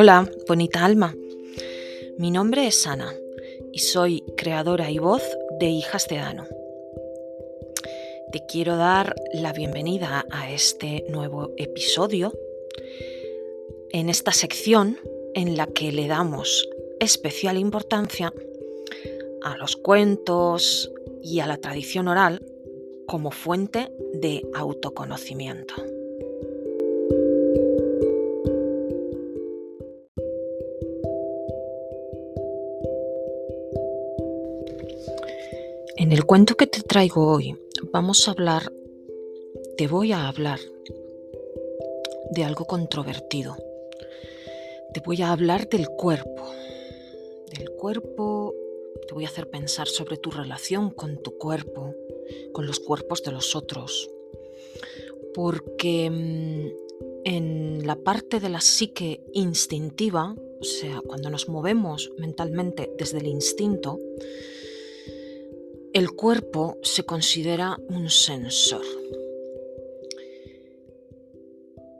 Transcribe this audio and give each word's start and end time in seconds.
Hola, 0.00 0.30
bonita 0.46 0.84
alma. 0.84 1.12
Mi 2.18 2.30
nombre 2.30 2.68
es 2.68 2.86
Ana 2.86 3.12
y 3.72 3.80
soy 3.80 4.22
creadora 4.36 4.92
y 4.92 4.98
voz 4.98 5.24
de 5.58 5.70
Hijas 5.70 6.06
de 6.06 6.18
Dano. 6.18 6.46
Te 8.30 8.46
quiero 8.46 8.76
dar 8.76 9.16
la 9.32 9.52
bienvenida 9.52 10.24
a 10.30 10.52
este 10.52 11.04
nuevo 11.08 11.50
episodio, 11.56 12.32
en 13.90 14.08
esta 14.08 14.30
sección 14.30 14.98
en 15.34 15.56
la 15.56 15.66
que 15.66 15.90
le 15.90 16.06
damos 16.06 16.68
especial 17.00 17.58
importancia 17.58 18.32
a 19.42 19.56
los 19.56 19.74
cuentos 19.74 20.92
y 21.24 21.40
a 21.40 21.48
la 21.48 21.56
tradición 21.56 22.06
oral 22.06 22.46
como 23.08 23.32
fuente 23.32 23.90
de 24.12 24.48
autoconocimiento. 24.54 25.74
En 36.00 36.12
el 36.12 36.24
cuento 36.26 36.56
que 36.56 36.68
te 36.68 36.80
traigo 36.82 37.26
hoy 37.26 37.56
vamos 37.92 38.28
a 38.28 38.30
hablar, 38.30 38.72
te 39.76 39.88
voy 39.88 40.12
a 40.12 40.28
hablar 40.28 40.60
de 42.30 42.44
algo 42.44 42.66
controvertido. 42.66 43.56
Te 44.94 45.00
voy 45.00 45.22
a 45.22 45.32
hablar 45.32 45.68
del 45.68 45.88
cuerpo. 45.88 46.52
Del 47.50 47.70
cuerpo, 47.72 48.54
te 49.08 49.12
voy 49.12 49.24
a 49.24 49.26
hacer 49.28 49.50
pensar 49.50 49.88
sobre 49.88 50.18
tu 50.18 50.30
relación 50.30 50.90
con 50.90 51.20
tu 51.20 51.36
cuerpo, 51.36 51.96
con 52.52 52.68
los 52.68 52.78
cuerpos 52.78 53.24
de 53.24 53.32
los 53.32 53.56
otros. 53.56 54.08
Porque 55.34 56.08
mm, 56.08 56.68
en 57.24 57.86
la 57.88 57.96
parte 57.96 58.38
de 58.38 58.50
la 58.50 58.60
psique 58.60 59.24
instintiva, 59.32 60.36
o 60.60 60.64
sea, 60.64 61.00
cuando 61.04 61.28
nos 61.28 61.48
movemos 61.48 62.12
mentalmente 62.18 62.88
desde 62.96 63.18
el 63.18 63.26
instinto, 63.26 63.98
el 65.98 66.12
cuerpo 66.12 66.76
se 66.82 67.02
considera 67.02 67.76
un 67.88 68.08
sensor. 68.08 68.84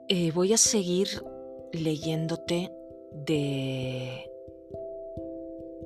Eh, 0.08 0.30
voy 0.32 0.52
a 0.52 0.56
seguir 0.56 1.08
leyéndote 1.72 2.70
de 3.12 4.30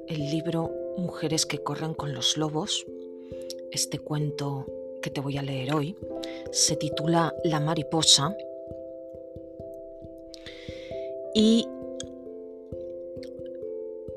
el 0.08 0.30
libro 0.30 0.70
Mujeres 0.98 1.46
que 1.46 1.62
corren 1.62 1.94
con 1.94 2.12
los 2.12 2.36
lobos. 2.36 2.84
Este 3.70 3.98
cuento 3.98 4.66
que 5.00 5.08
te 5.08 5.22
voy 5.22 5.38
a 5.38 5.42
leer 5.42 5.72
hoy 5.72 5.96
se 6.50 6.76
titula 6.76 7.34
La 7.44 7.60
mariposa 7.60 8.36
y 11.34 11.66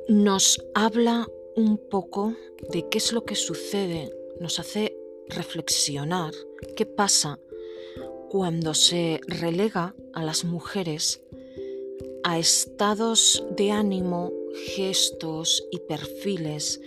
nos 0.09 0.61
habla 0.73 1.29
un 1.55 1.77
poco 1.77 2.33
de 2.71 2.87
qué 2.89 2.97
es 2.97 3.13
lo 3.13 3.23
que 3.25 3.35
sucede, 3.35 4.11
nos 4.39 4.59
hace 4.59 4.95
reflexionar 5.29 6.33
qué 6.75 6.85
pasa 6.85 7.39
cuando 8.29 8.73
se 8.73 9.21
relega 9.27 9.95
a 10.13 10.23
las 10.23 10.43
mujeres 10.43 11.21
a 12.23 12.37
estados 12.39 13.43
de 13.55 13.71
ánimo, 13.71 14.31
gestos 14.75 15.63
y 15.71 15.79
perfiles 15.79 16.81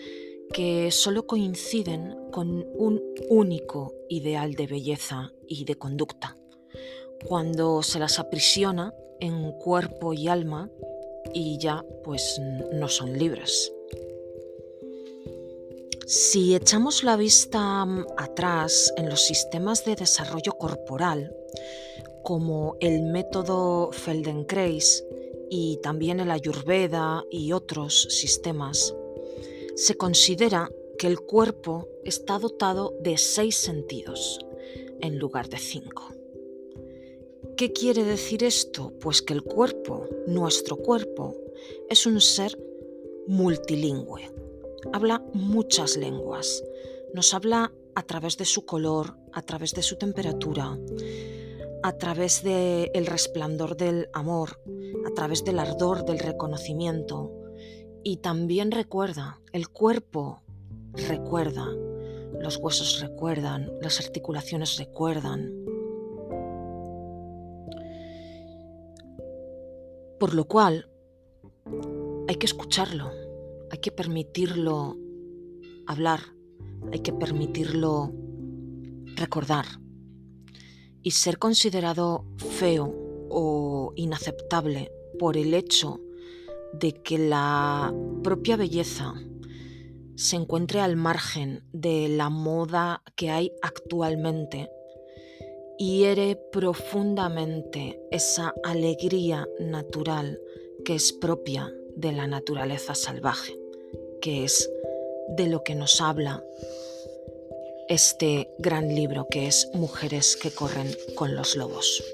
que 0.53 0.91
solo 0.91 1.27
coinciden 1.27 2.17
con 2.33 2.67
un 2.75 3.03
único 3.29 3.95
ideal 4.09 4.55
de 4.55 4.67
belleza 4.67 5.33
y 5.47 5.65
de 5.65 5.77
conducta, 5.77 6.37
cuando 7.27 7.83
se 7.83 7.99
las 7.99 8.19
aprisiona 8.19 8.93
en 9.21 9.53
cuerpo 9.53 10.13
y 10.13 10.29
alma 10.29 10.71
y 11.33 11.59
ya 11.59 11.85
pues 12.05 12.41
no 12.73 12.89
son 12.89 13.19
libres. 13.19 13.73
Si 16.11 16.55
echamos 16.55 17.05
la 17.05 17.19
vista 17.19 17.85
mm, 17.85 18.07
atrás 18.17 18.95
en 18.97 19.11
los 19.11 19.27
sistemas 19.27 19.85
de 19.85 19.95
desarrollo 19.95 20.55
corporal, 20.55 21.37
como 22.23 22.77
el 22.81 23.03
método 23.03 23.93
Feldenkrais 23.93 25.05
y 25.51 25.77
también 25.83 26.21
el 26.21 26.31
Ayurveda 26.31 27.25
y 27.31 27.53
otros 27.53 28.05
sistemas, 28.09 28.95
se 29.77 29.99
considera 29.99 30.71
que 30.99 31.09
el 31.09 31.21
cuerpo 31.21 31.87
está 32.07 32.39
dotado 32.39 32.95
de 33.03 33.19
seis 33.19 33.57
sentidos 33.57 34.39
en 35.03 35.19
lugar 35.19 35.51
de 35.51 35.59
cinco. 35.59 36.09
¿Qué 37.55 37.75
quiere 37.75 38.05
decir 38.05 38.45
esto? 38.45 38.95
Pues 38.99 39.21
que 39.21 39.35
el 39.35 39.43
cuerpo, 39.43 40.07
nuestro 40.27 40.77
cuerpo, 40.77 41.37
es 41.91 42.07
un 42.07 42.19
ser 42.23 42.59
multilingüe 43.27 44.38
habla 44.93 45.23
muchas 45.33 45.97
lenguas. 45.97 46.63
Nos 47.15 47.35
habla 47.35 47.73
a 47.95 48.03
través 48.03 48.37
de 48.37 48.45
su 48.45 48.65
color, 48.65 49.19
a 49.33 49.43
través 49.43 49.73
de 49.75 49.83
su 49.83 49.97
temperatura, 49.97 50.79
a 51.83 51.93
través 51.93 52.43
del 52.43 52.91
el 52.95 53.07
resplandor 53.07 53.77
del 53.77 54.09
amor, 54.13 54.61
a 55.07 55.15
través 55.15 55.45
del 55.45 55.59
ardor 55.59 56.05
del 56.05 56.19
reconocimiento. 56.19 57.33
Y 58.03 58.19
también 58.19 58.71
recuerda, 58.71 59.41
el 59.53 59.69
cuerpo 59.69 60.43
recuerda, 60.93 61.67
los 62.41 62.57
huesos 62.57 63.01
recuerdan, 63.01 63.73
las 63.81 64.01
articulaciones 64.01 64.79
recuerdan. 64.79 65.53
Por 70.19 70.35
lo 70.35 70.47
cual, 70.47 70.91
hay 72.29 72.37
que 72.37 72.47
escucharlo 72.47 73.11
hay 73.71 73.79
que 73.79 73.93
permitirlo 73.93 74.97
hablar, 75.87 76.21
hay 76.93 77.01
que 77.01 77.13
permitirlo 77.13 78.13
recordar. 79.17 79.67
Y 81.03 81.13
ser 81.13 81.39
considerado 81.39 82.25
feo 82.37 82.95
o 83.31 83.93
inaceptable 83.97 84.91
por 85.19 85.37
el 85.37 85.55
hecho 85.55 86.01
de 86.73 86.93
que 86.93 87.19
la 87.19 87.95
propia 88.23 88.57
belleza 88.57 89.15
se 90.17 90.37
encuentre 90.37 90.81
al 90.81 90.97
margen 90.97 91.65
de 91.73 92.09
la 92.09 92.29
moda 92.29 93.03
que 93.17 93.31
hay 93.31 93.53
actualmente, 93.63 94.69
hiere 95.79 96.37
profundamente 96.53 98.01
esa 98.11 98.53
alegría 98.65 99.47
natural 99.61 100.41
que 100.85 100.97
es 100.97 101.13
propia 101.13 101.73
de 101.99 102.13
la 102.13 102.29
naturaleza 102.29 102.95
salvaje, 102.95 103.59
que 104.21 104.45
es 104.45 104.71
de 105.31 105.49
lo 105.49 105.65
que 105.65 105.75
nos 105.75 106.01
habla 106.01 106.45
este 107.89 108.51
gran 108.59 108.95
libro 108.95 109.27
que 109.29 109.49
es 109.49 109.69
Mujeres 109.75 110.37
que 110.37 110.53
corren 110.53 110.97
con 111.17 111.35
los 111.35 111.57
lobos. 111.57 112.05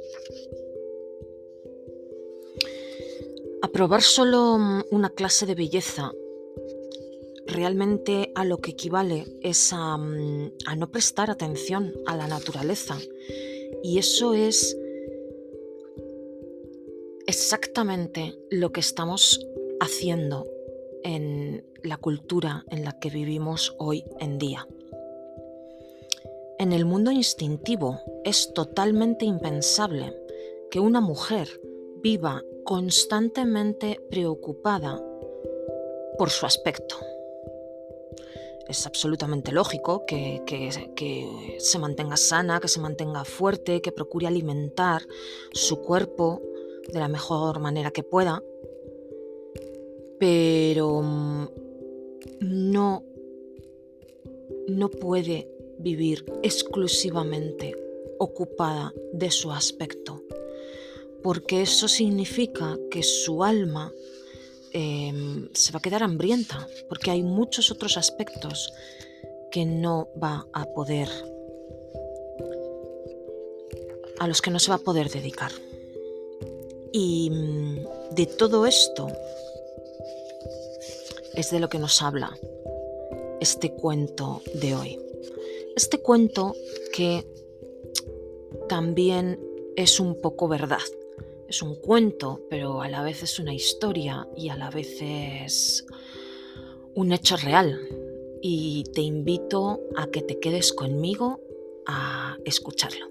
Aprobar 3.60 4.00
solo 4.00 4.56
una 4.90 5.10
clase 5.10 5.44
de 5.44 5.54
belleza 5.54 6.12
realmente 7.46 8.32
a 8.34 8.46
lo 8.46 8.58
que 8.58 8.70
equivale 8.70 9.26
es 9.42 9.70
a, 9.74 9.94
a 9.94 10.76
no 10.76 10.90
prestar 10.90 11.30
atención 11.30 11.92
a 12.06 12.16
la 12.16 12.26
naturaleza. 12.26 12.96
Y 13.82 13.98
eso 13.98 14.32
es 14.32 14.78
exactamente 17.26 18.38
lo 18.50 18.72
que 18.72 18.80
estamos 18.80 19.46
haciendo 19.84 20.46
en 21.02 21.64
la 21.82 21.96
cultura 21.96 22.64
en 22.70 22.84
la 22.84 22.98
que 22.98 23.10
vivimos 23.10 23.74
hoy 23.78 24.04
en 24.18 24.38
día. 24.38 24.66
En 26.58 26.72
el 26.72 26.84
mundo 26.84 27.10
instintivo 27.10 28.00
es 28.24 28.52
totalmente 28.54 29.24
impensable 29.24 30.16
que 30.70 30.80
una 30.80 31.00
mujer 31.00 31.48
viva 32.02 32.42
constantemente 32.64 34.00
preocupada 34.10 35.02
por 36.18 36.30
su 36.30 36.46
aspecto. 36.46 36.96
Es 38.68 38.86
absolutamente 38.86 39.52
lógico 39.52 40.06
que, 40.06 40.42
que, 40.46 41.56
se 41.58 41.78
mantenga 41.78 42.16
sana, 42.16 42.60
que 42.60 42.68
se 42.68 42.80
mantenga 42.80 43.24
fuerte, 43.24 43.82
que 43.82 43.92
procure 43.92 44.26
alimentar 44.26 45.02
su 45.52 45.82
cuerpo 45.82 46.40
de 46.88 46.98
la 46.98 47.08
mejor 47.08 47.60
manera 47.60 47.90
que 47.90 48.02
pueda, 48.02 48.42
pero 50.18 51.02
mm, 51.02 51.48
no, 52.40 53.02
no 54.68 54.90
puede 54.90 55.48
vivir 55.78 56.24
exclusivamente 56.42 57.76
ocupada 58.18 58.92
de 59.12 59.30
su 59.30 59.50
aspecto, 59.50 60.22
porque 61.22 61.62
eso 61.62 61.88
significa 61.88 62.78
que 62.90 63.02
su 63.02 63.44
alma 63.44 63.92
em, 64.72 65.48
se 65.52 65.72
va 65.72 65.78
a 65.78 65.82
quedar 65.82 66.02
hambrienta, 66.02 66.66
porque 66.88 67.10
hay 67.10 67.22
muchos 67.22 67.70
otros 67.70 67.96
aspectos 67.96 68.72
que 69.50 69.64
no 69.64 70.08
va 70.22 70.46
a 70.52 70.64
poder, 70.64 71.08
a 74.18 74.28
los 74.28 74.40
que 74.42 74.50
no 74.50 74.58
se 74.58 74.70
va 74.70 74.76
a 74.76 74.78
poder 74.78 75.10
dedicar. 75.10 75.52
Y 76.92 77.30
mm, 77.30 78.14
de 78.14 78.26
todo 78.26 78.66
esto 78.66 79.08
es 81.36 81.50
de 81.50 81.60
lo 81.60 81.68
que 81.68 81.78
nos 81.78 82.02
habla 82.02 82.36
este 83.40 83.72
cuento 83.72 84.42
de 84.54 84.74
hoy. 84.74 84.98
Este 85.76 86.00
cuento 86.00 86.54
que 86.92 87.26
también 88.68 89.40
es 89.76 90.00
un 90.00 90.20
poco 90.20 90.48
verdad. 90.48 90.78
Es 91.48 91.62
un 91.62 91.74
cuento, 91.76 92.40
pero 92.48 92.80
a 92.80 92.88
la 92.88 93.02
vez 93.02 93.22
es 93.22 93.38
una 93.38 93.54
historia 93.54 94.26
y 94.36 94.48
a 94.48 94.56
la 94.56 94.70
vez 94.70 94.98
es 95.00 95.86
un 96.94 97.12
hecho 97.12 97.36
real. 97.36 97.78
Y 98.40 98.84
te 98.94 99.00
invito 99.00 99.80
a 99.96 100.06
que 100.06 100.22
te 100.22 100.38
quedes 100.38 100.72
conmigo 100.72 101.40
a 101.86 102.38
escucharlo. 102.44 103.06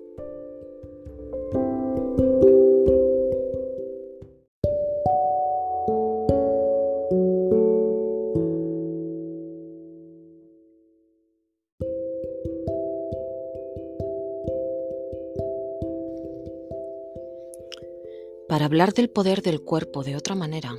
Hablar 18.74 18.96
del 18.96 19.12
poder 19.12 19.44
del 19.44 19.62
cuerpo 19.62 20.04
de 20.04 20.16
otra 20.16 20.34
manera, 20.34 20.76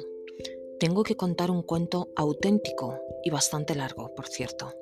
tengo 0.80 1.04
que 1.04 1.14
contar 1.14 1.52
un 1.52 1.62
cuento 1.62 2.08
auténtico 2.16 2.98
y 3.22 3.30
bastante 3.30 3.76
largo, 3.76 4.12
por 4.16 4.26
cierto. 4.26 4.74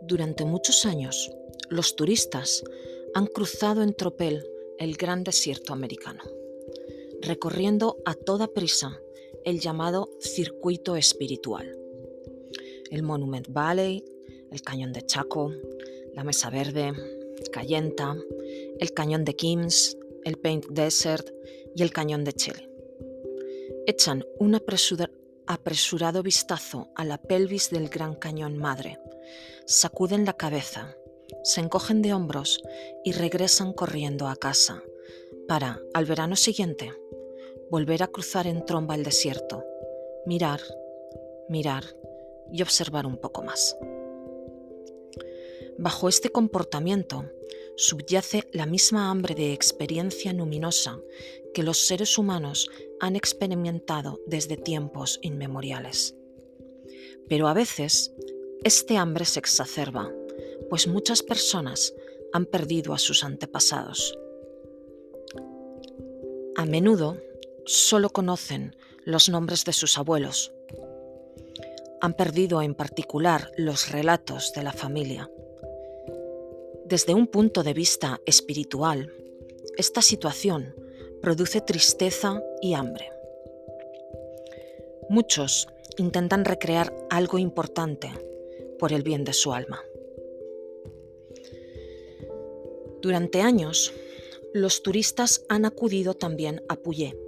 Durante 0.00 0.46
muchos 0.46 0.86
años, 0.86 1.30
los 1.68 1.94
turistas 1.94 2.64
han 3.12 3.26
cruzado 3.26 3.82
en 3.82 3.92
tropel 3.92 4.42
el 4.78 4.96
gran 4.96 5.24
desierto 5.24 5.74
americano, 5.74 6.22
recorriendo 7.20 7.98
a 8.06 8.14
toda 8.14 8.48
prisa 8.48 8.98
el 9.44 9.60
llamado 9.60 10.08
circuito 10.20 10.96
espiritual. 10.96 11.76
El 12.90 13.02
Monument 13.02 13.46
Valley, 13.50 14.02
el 14.50 14.62
Cañón 14.62 14.94
de 14.94 15.04
Chaco, 15.04 15.52
la 16.14 16.24
Mesa 16.24 16.48
Verde, 16.48 16.94
Cayenta, 17.52 18.16
el 18.80 18.92
Cañón 18.94 19.26
de 19.26 19.36
Kims, 19.36 19.98
el 20.24 20.38
Paint 20.38 20.64
Desert 20.70 21.37
y 21.78 21.82
el 21.82 21.92
Cañón 21.92 22.24
de 22.24 22.32
Chile. 22.32 22.68
Echan 23.86 24.24
un 24.40 24.56
apresurado 24.56 26.22
vistazo 26.24 26.88
a 26.96 27.04
la 27.04 27.18
pelvis 27.18 27.70
del 27.70 27.88
Gran 27.88 28.16
Cañón 28.16 28.58
Madre, 28.58 28.98
sacuden 29.64 30.24
la 30.24 30.32
cabeza, 30.32 30.96
se 31.44 31.60
encogen 31.60 32.02
de 32.02 32.12
hombros 32.12 32.60
y 33.04 33.12
regresan 33.12 33.72
corriendo 33.72 34.26
a 34.26 34.34
casa 34.34 34.82
para, 35.46 35.80
al 35.94 36.04
verano 36.04 36.34
siguiente, 36.34 36.90
volver 37.70 38.02
a 38.02 38.08
cruzar 38.08 38.48
en 38.48 38.66
tromba 38.66 38.96
el 38.96 39.04
desierto, 39.04 39.64
mirar, 40.26 40.60
mirar 41.48 41.84
y 42.52 42.60
observar 42.60 43.06
un 43.06 43.18
poco 43.18 43.44
más. 43.44 43.76
Bajo 45.78 46.08
este 46.08 46.30
comportamiento 46.30 47.24
subyace 47.76 48.48
la 48.52 48.66
misma 48.66 49.08
hambre 49.08 49.36
de 49.36 49.52
experiencia 49.52 50.32
luminosa 50.32 50.98
que 51.58 51.64
los 51.64 51.88
seres 51.88 52.18
humanos 52.18 52.70
han 53.00 53.16
experimentado 53.16 54.20
desde 54.28 54.56
tiempos 54.56 55.18
inmemoriales. 55.22 56.14
Pero 57.28 57.48
a 57.48 57.52
veces 57.52 58.14
este 58.62 58.96
hambre 58.96 59.24
se 59.24 59.40
exacerba, 59.40 60.08
pues 60.70 60.86
muchas 60.86 61.24
personas 61.24 61.94
han 62.32 62.46
perdido 62.46 62.94
a 62.94 62.98
sus 62.98 63.24
antepasados. 63.24 64.16
A 66.54 66.64
menudo 66.64 67.20
solo 67.66 68.10
conocen 68.10 68.76
los 69.02 69.28
nombres 69.28 69.64
de 69.64 69.72
sus 69.72 69.98
abuelos. 69.98 70.52
Han 72.00 72.14
perdido 72.14 72.62
en 72.62 72.76
particular 72.76 73.50
los 73.56 73.90
relatos 73.90 74.52
de 74.52 74.62
la 74.62 74.72
familia 74.72 75.28
desde 76.84 77.14
un 77.14 77.26
punto 77.26 77.64
de 77.64 77.74
vista 77.74 78.20
espiritual, 78.26 79.12
esta 79.76 80.02
situación 80.02 80.76
produce 81.22 81.60
tristeza 81.60 82.42
y 82.60 82.74
hambre. 82.74 83.10
Muchos 85.08 85.68
intentan 85.96 86.44
recrear 86.44 86.94
algo 87.10 87.38
importante 87.38 88.10
por 88.78 88.92
el 88.92 89.02
bien 89.02 89.24
de 89.24 89.32
su 89.32 89.52
alma. 89.52 89.82
Durante 93.00 93.40
años, 93.40 93.92
los 94.52 94.82
turistas 94.82 95.44
han 95.48 95.64
acudido 95.64 96.14
también 96.14 96.62
a 96.68 96.76
Puyé, 96.76 97.18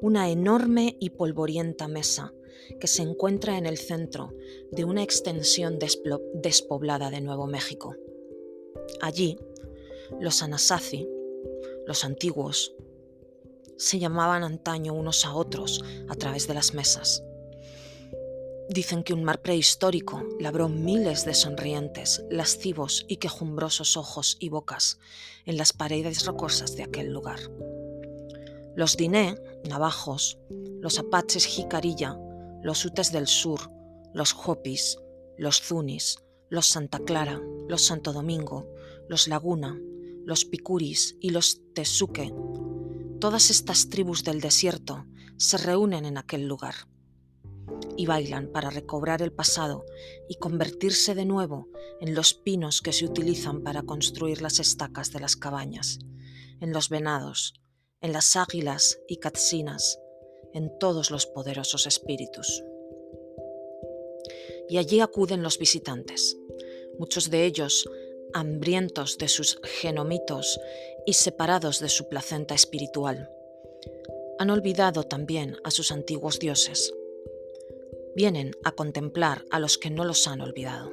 una 0.00 0.30
enorme 0.30 0.96
y 1.00 1.10
polvorienta 1.10 1.88
mesa 1.88 2.34
que 2.80 2.86
se 2.86 3.02
encuentra 3.02 3.58
en 3.58 3.66
el 3.66 3.78
centro 3.78 4.34
de 4.70 4.84
una 4.84 5.02
extensión 5.02 5.78
despoblada 6.34 7.10
de 7.10 7.20
Nuevo 7.20 7.46
México. 7.46 7.94
Allí, 9.00 9.38
los 10.20 10.42
Anasazi, 10.42 11.08
los 11.86 12.04
antiguos, 12.04 12.74
se 13.78 13.98
llamaban 13.98 14.42
antaño 14.42 14.92
unos 14.94 15.24
a 15.24 15.34
otros 15.34 15.84
a 16.08 16.14
través 16.14 16.46
de 16.46 16.54
las 16.54 16.74
mesas. 16.74 17.22
Dicen 18.68 19.04
que 19.04 19.14
un 19.14 19.22
mar 19.22 19.40
prehistórico 19.42 20.24
labró 20.40 20.68
miles 20.68 21.24
de 21.24 21.34
sonrientes, 21.34 22.24
lascivos 22.30 23.04
y 23.08 23.18
quejumbrosos 23.18 23.96
ojos 23.96 24.36
y 24.40 24.48
bocas 24.48 24.98
en 25.44 25.56
las 25.56 25.72
paredes 25.72 26.26
rocosas 26.26 26.74
de 26.74 26.82
aquel 26.82 27.12
lugar. 27.12 27.38
Los 28.74 28.96
Diné, 28.96 29.36
navajos, 29.68 30.38
los 30.80 30.98
apaches 30.98 31.44
jicarilla, 31.46 32.18
los 32.62 32.84
utes 32.84 33.12
del 33.12 33.28
sur, 33.28 33.70
los 34.12 34.34
hopis, 34.34 34.98
los 35.38 35.62
zunis, 35.62 36.18
los 36.48 36.66
Santa 36.66 36.98
Clara, 36.98 37.40
los 37.68 37.82
Santo 37.82 38.12
Domingo, 38.12 38.68
los 39.08 39.28
Laguna, 39.28 39.80
los 40.24 40.44
Picuris 40.44 41.16
y 41.20 41.30
los 41.30 41.60
Tesuque, 41.72 42.32
todas 43.20 43.50
estas 43.50 43.88
tribus 43.88 44.24
del 44.24 44.40
desierto 44.40 45.06
se 45.36 45.58
reúnen 45.58 46.04
en 46.04 46.18
aquel 46.18 46.46
lugar 46.46 46.74
y 47.96 48.06
bailan 48.06 48.48
para 48.48 48.70
recobrar 48.70 49.22
el 49.22 49.32
pasado 49.32 49.84
y 50.28 50.36
convertirse 50.36 51.14
de 51.14 51.24
nuevo 51.24 51.68
en 52.00 52.14
los 52.14 52.34
pinos 52.34 52.80
que 52.80 52.92
se 52.92 53.04
utilizan 53.04 53.62
para 53.62 53.82
construir 53.82 54.42
las 54.42 54.58
estacas 54.60 55.12
de 55.12 55.20
las 55.20 55.36
cabañas, 55.36 55.98
en 56.60 56.72
los 56.72 56.88
venados, 56.88 57.54
en 58.00 58.12
las 58.12 58.36
águilas 58.36 58.98
y 59.08 59.16
catsinas, 59.16 59.98
en 60.52 60.78
todos 60.78 61.10
los 61.10 61.26
poderosos 61.26 61.86
espíritus. 61.86 62.62
Y 64.68 64.78
allí 64.78 65.00
acuden 65.00 65.42
los 65.42 65.58
visitantes, 65.58 66.36
muchos 66.98 67.30
de 67.30 67.44
ellos 67.44 67.88
hambrientos 68.34 69.18
de 69.18 69.28
sus 69.28 69.58
genomitos 69.62 70.58
y 71.06 71.14
separados 71.14 71.80
de 71.80 71.88
su 71.88 72.08
placenta 72.08 72.54
espiritual. 72.54 73.30
Han 74.38 74.50
olvidado 74.50 75.04
también 75.04 75.56
a 75.64 75.70
sus 75.70 75.92
antiguos 75.92 76.38
dioses. 76.38 76.92
Vienen 78.14 78.52
a 78.64 78.72
contemplar 78.72 79.44
a 79.50 79.60
los 79.60 79.78
que 79.78 79.90
no 79.90 80.04
los 80.04 80.26
han 80.26 80.40
olvidado. 80.40 80.92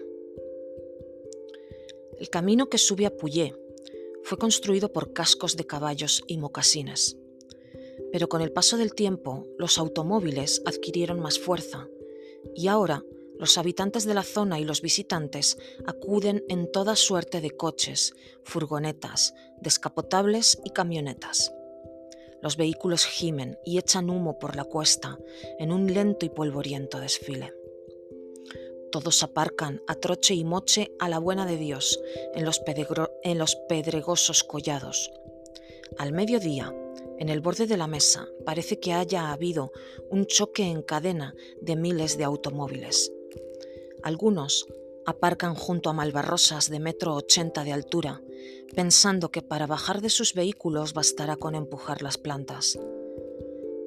El 2.20 2.30
camino 2.30 2.70
que 2.70 2.78
sube 2.78 3.06
a 3.06 3.16
Puyé 3.16 3.56
fue 4.24 4.38
construido 4.38 4.94
por 4.94 5.12
cascos 5.12 5.58
de 5.58 5.66
caballos 5.66 6.24
y 6.28 6.38
mocasines. 6.38 7.18
Pero 8.12 8.30
con 8.30 8.42
el 8.42 8.52
paso 8.52 8.78
del 8.78 8.94
tiempo, 8.94 9.48
los 9.58 9.78
automóviles 9.78 10.62
adquirieron 10.66 11.20
más 11.20 11.40
fuerza 11.40 11.90
y 12.56 12.68
ahora 12.68 13.04
los 13.40 13.58
habitantes 13.58 14.06
de 14.06 14.14
la 14.14 14.24
zona 14.24 14.60
y 14.60 14.64
los 14.64 14.82
visitantes 14.82 15.58
acuden 15.86 16.44
en 16.50 16.72
toda 16.72 16.96
suerte 16.96 17.42
de 17.42 17.52
coches, 17.52 18.14
furgonetas, 18.44 19.34
descapotables 19.62 20.60
y 20.64 20.70
camionetas. 20.70 21.54
Los 22.42 22.58
vehículos 22.58 23.06
gimen 23.06 23.58
y 23.66 23.78
echan 23.78 24.10
humo 24.10 24.38
por 24.38 24.56
la 24.56 24.66
cuesta 24.66 25.18
en 25.60 25.72
un 25.72 25.94
lento 25.94 26.26
y 26.26 26.30
polvoriento 26.30 27.00
desfile. 27.00 27.54
Todos 28.92 29.24
aparcan 29.24 29.82
a 29.88 29.96
troche 29.96 30.36
y 30.36 30.44
moche 30.44 30.92
a 31.00 31.10
la 31.10 31.20
buena 31.20 31.46
de 31.46 31.58
Dios 31.58 32.00
en 32.36 32.46
los, 32.46 32.62
en 33.24 33.38
los 33.38 33.56
pedregosos 33.68 34.44
collados. 34.44 35.12
Al 35.98 36.12
mediodía, 36.12 36.74
en 37.18 37.30
el 37.30 37.42
borde 37.42 37.66
de 37.66 37.78
la 37.78 37.88
mesa 37.88 38.28
parece 38.46 38.80
que 38.80 38.94
haya 38.94 39.32
habido 39.32 39.72
un 40.10 40.26
choque 40.26 40.64
en 40.64 40.82
cadena 40.82 41.34
de 41.62 41.76
miles 41.76 42.18
de 42.18 42.26
automóviles. 42.26 43.12
Algunos 44.04 44.68
aparcan 45.06 45.56
junto 45.56 45.90
a 45.90 45.94
malvarrosas 45.94 46.70
de 46.70 46.80
metro 46.80 47.16
ochenta 47.16 47.64
de 47.64 47.74
altura, 47.74 48.22
pensando 48.76 49.32
que 49.32 49.42
para 49.42 49.68
bajar 49.68 50.02
de 50.02 50.10
sus 50.10 50.34
vehículos 50.34 50.94
bastará 50.94 51.36
con 51.36 51.56
empujar 51.56 52.02
las 52.02 52.18
plantas. 52.18 52.78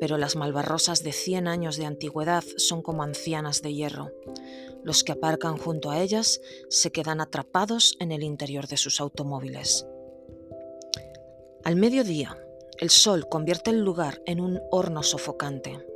Pero 0.01 0.19
las 0.19 0.37
malvarrosas 0.37 1.03
de 1.03 1.13
100 1.13 1.49
años 1.49 1.77
de 1.77 1.87
antigüedad 1.87 2.45
son 2.57 2.83
como 2.83 3.03
ancianas 3.03 3.63
de 3.63 3.75
hierro. 3.75 4.13
Los 4.83 5.05
que 5.05 5.13
aparcan 5.13 5.57
junto 5.57 5.91
a 5.91 6.01
ellas 6.01 6.41
se 6.69 6.93
quedan 6.93 7.21
atrapados 7.21 7.97
en 7.99 8.13
el 8.13 8.23
interior 8.23 8.67
de 8.69 8.77
sus 8.77 9.01
automóviles. 9.01 9.87
Al 11.65 11.77
mediodía, 11.77 12.39
El 12.79 12.91
sol 12.91 13.27
convierte 13.31 13.71
el 13.71 13.81
lugar 13.81 14.21
en 14.27 14.39
un 14.39 14.61
horno 14.71 15.03
sofocante. 15.03 15.87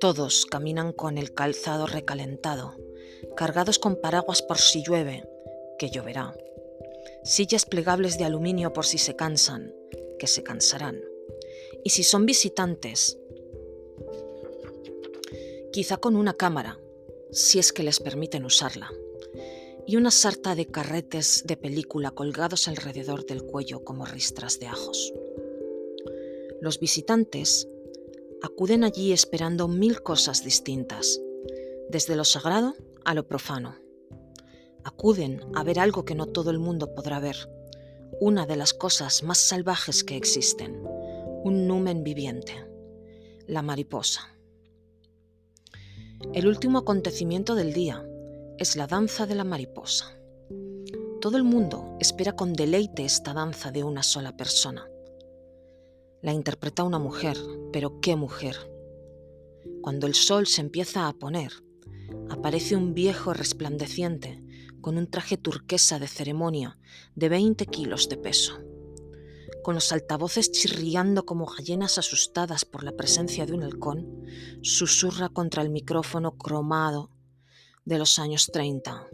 Todos 0.00 0.44
caminan 0.44 0.92
con 0.92 1.18
el 1.18 1.32
calzado 1.34 1.86
recalentado, 1.86 2.74
cargados 3.36 3.78
con 3.78 3.96
paraguas 3.96 4.42
por 4.42 4.58
si 4.58 4.82
llueve, 4.82 5.28
que 5.78 5.90
lloverá. 5.90 6.36
Sillas 7.24 7.66
plegables 7.66 8.18
de 8.18 8.24
aluminio 8.24 8.72
por 8.72 8.86
si 8.86 8.98
se 8.98 9.16
cansan, 9.16 9.74
que 10.18 10.26
se 10.26 10.42
cansarán. 10.42 11.00
Y 11.84 11.90
si 11.90 12.02
son 12.02 12.26
visitantes, 12.26 13.18
quizá 15.72 15.96
con 15.96 16.16
una 16.16 16.34
cámara, 16.34 16.78
si 17.30 17.58
es 17.58 17.72
que 17.72 17.82
les 17.82 17.98
permiten 17.98 18.44
usarla, 18.44 18.92
y 19.86 19.96
una 19.96 20.10
sarta 20.10 20.54
de 20.54 20.66
carretes 20.66 21.42
de 21.46 21.56
película 21.56 22.10
colgados 22.12 22.68
alrededor 22.68 23.26
del 23.26 23.42
cuello 23.42 23.84
como 23.84 24.04
ristras 24.04 24.60
de 24.60 24.66
ajos. 24.66 25.12
Los 26.60 26.78
visitantes 26.78 27.66
acuden 28.42 28.84
allí 28.84 29.12
esperando 29.12 29.66
mil 29.66 30.02
cosas 30.02 30.44
distintas, 30.44 31.20
desde 31.88 32.16
lo 32.16 32.24
sagrado 32.24 32.74
a 33.04 33.14
lo 33.14 33.26
profano. 33.26 33.76
Acuden 34.84 35.40
a 35.54 35.62
ver 35.62 35.78
algo 35.78 36.04
que 36.04 36.14
no 36.14 36.26
todo 36.26 36.50
el 36.50 36.58
mundo 36.58 36.94
podrá 36.94 37.20
ver, 37.20 37.36
una 38.20 38.46
de 38.46 38.56
las 38.56 38.74
cosas 38.74 39.22
más 39.22 39.38
salvajes 39.38 40.04
que 40.04 40.16
existen, 40.16 40.82
un 41.44 41.66
numen 41.66 42.04
viviente, 42.04 42.66
la 43.46 43.62
mariposa. 43.62 44.22
El 46.32 46.46
último 46.46 46.78
acontecimiento 46.78 47.54
del 47.54 47.72
día 47.72 48.06
es 48.58 48.76
la 48.76 48.86
danza 48.86 49.26
de 49.26 49.34
la 49.34 49.44
mariposa. 49.44 50.16
Todo 51.20 51.36
el 51.36 51.44
mundo 51.44 51.96
espera 52.00 52.34
con 52.34 52.52
deleite 52.52 53.04
esta 53.04 53.34
danza 53.34 53.70
de 53.70 53.84
una 53.84 54.02
sola 54.02 54.36
persona. 54.36 54.88
La 56.20 56.32
interpreta 56.32 56.84
una 56.84 56.98
mujer, 56.98 57.36
pero 57.72 58.00
¿qué 58.00 58.14
mujer? 58.16 58.56
Cuando 59.82 60.06
el 60.06 60.14
sol 60.14 60.46
se 60.46 60.60
empieza 60.60 61.08
a 61.08 61.12
poner, 61.12 61.52
aparece 62.30 62.76
un 62.76 62.94
viejo 62.94 63.34
resplandeciente 63.34 64.42
con 64.80 64.98
un 64.98 65.08
traje 65.08 65.36
turquesa 65.36 65.98
de 65.98 66.08
ceremonia 66.08 66.78
de 67.14 67.28
20 67.28 67.66
kilos 67.66 68.08
de 68.08 68.16
peso 68.16 68.58
con 69.62 69.74
los 69.74 69.92
altavoces 69.92 70.50
chirriando 70.50 71.24
como 71.24 71.46
gallinas 71.46 71.96
asustadas 71.98 72.64
por 72.64 72.84
la 72.84 72.92
presencia 72.92 73.46
de 73.46 73.52
un 73.52 73.62
halcón, 73.62 74.26
susurra 74.60 75.28
contra 75.28 75.62
el 75.62 75.70
micrófono 75.70 76.36
cromado 76.36 77.10
de 77.84 77.98
los 77.98 78.18
años 78.18 78.50
30. 78.52 79.08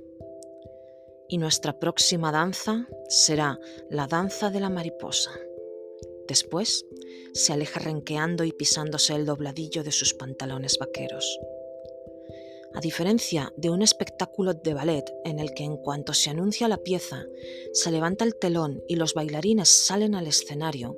Y 1.29 1.39
nuestra 1.39 1.79
próxima 1.79 2.33
danza 2.33 2.87
será 3.09 3.59
la 3.91 4.07
danza 4.07 4.51
de 4.51 4.61
la 4.61 4.71
mariposa. 4.71 5.31
Después 6.27 6.87
se 7.35 7.53
aleja 7.53 7.81
renqueando 7.81 8.45
y 8.45 8.53
pisándose 8.53 9.15
el 9.15 9.27
dobladillo 9.27 9.85
de 9.85 9.93
sus 9.93 10.15
pantalones 10.15 10.79
vaqueros. 10.79 11.39
A 12.75 12.81
diferencia 12.81 13.53
de 13.57 13.71
un 13.71 13.83
espectáculo 13.83 14.55
de 14.55 14.75
ballet 14.75 15.05
en 15.25 15.39
el 15.39 15.55
que 15.55 15.65
en 15.65 15.77
cuanto 15.77 16.15
se 16.15 16.31
anuncia 16.31 16.69
la 16.69 16.77
pieza 16.79 17.27
se 17.73 17.91
levanta 17.91 18.25
el 18.25 18.37
telón 18.37 18.83
y 18.89 18.97
los 18.97 19.15
bailarines 19.15 19.69
salen 19.69 20.15
al 20.15 20.27
escenario, 20.27 20.97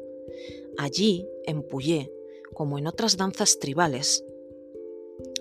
allí, 0.78 1.28
en 1.44 1.62
Puyé, 1.62 2.12
como 2.54 2.78
en 2.78 2.86
otras 2.86 3.16
danzas 3.16 3.58
tribales, 3.58 4.24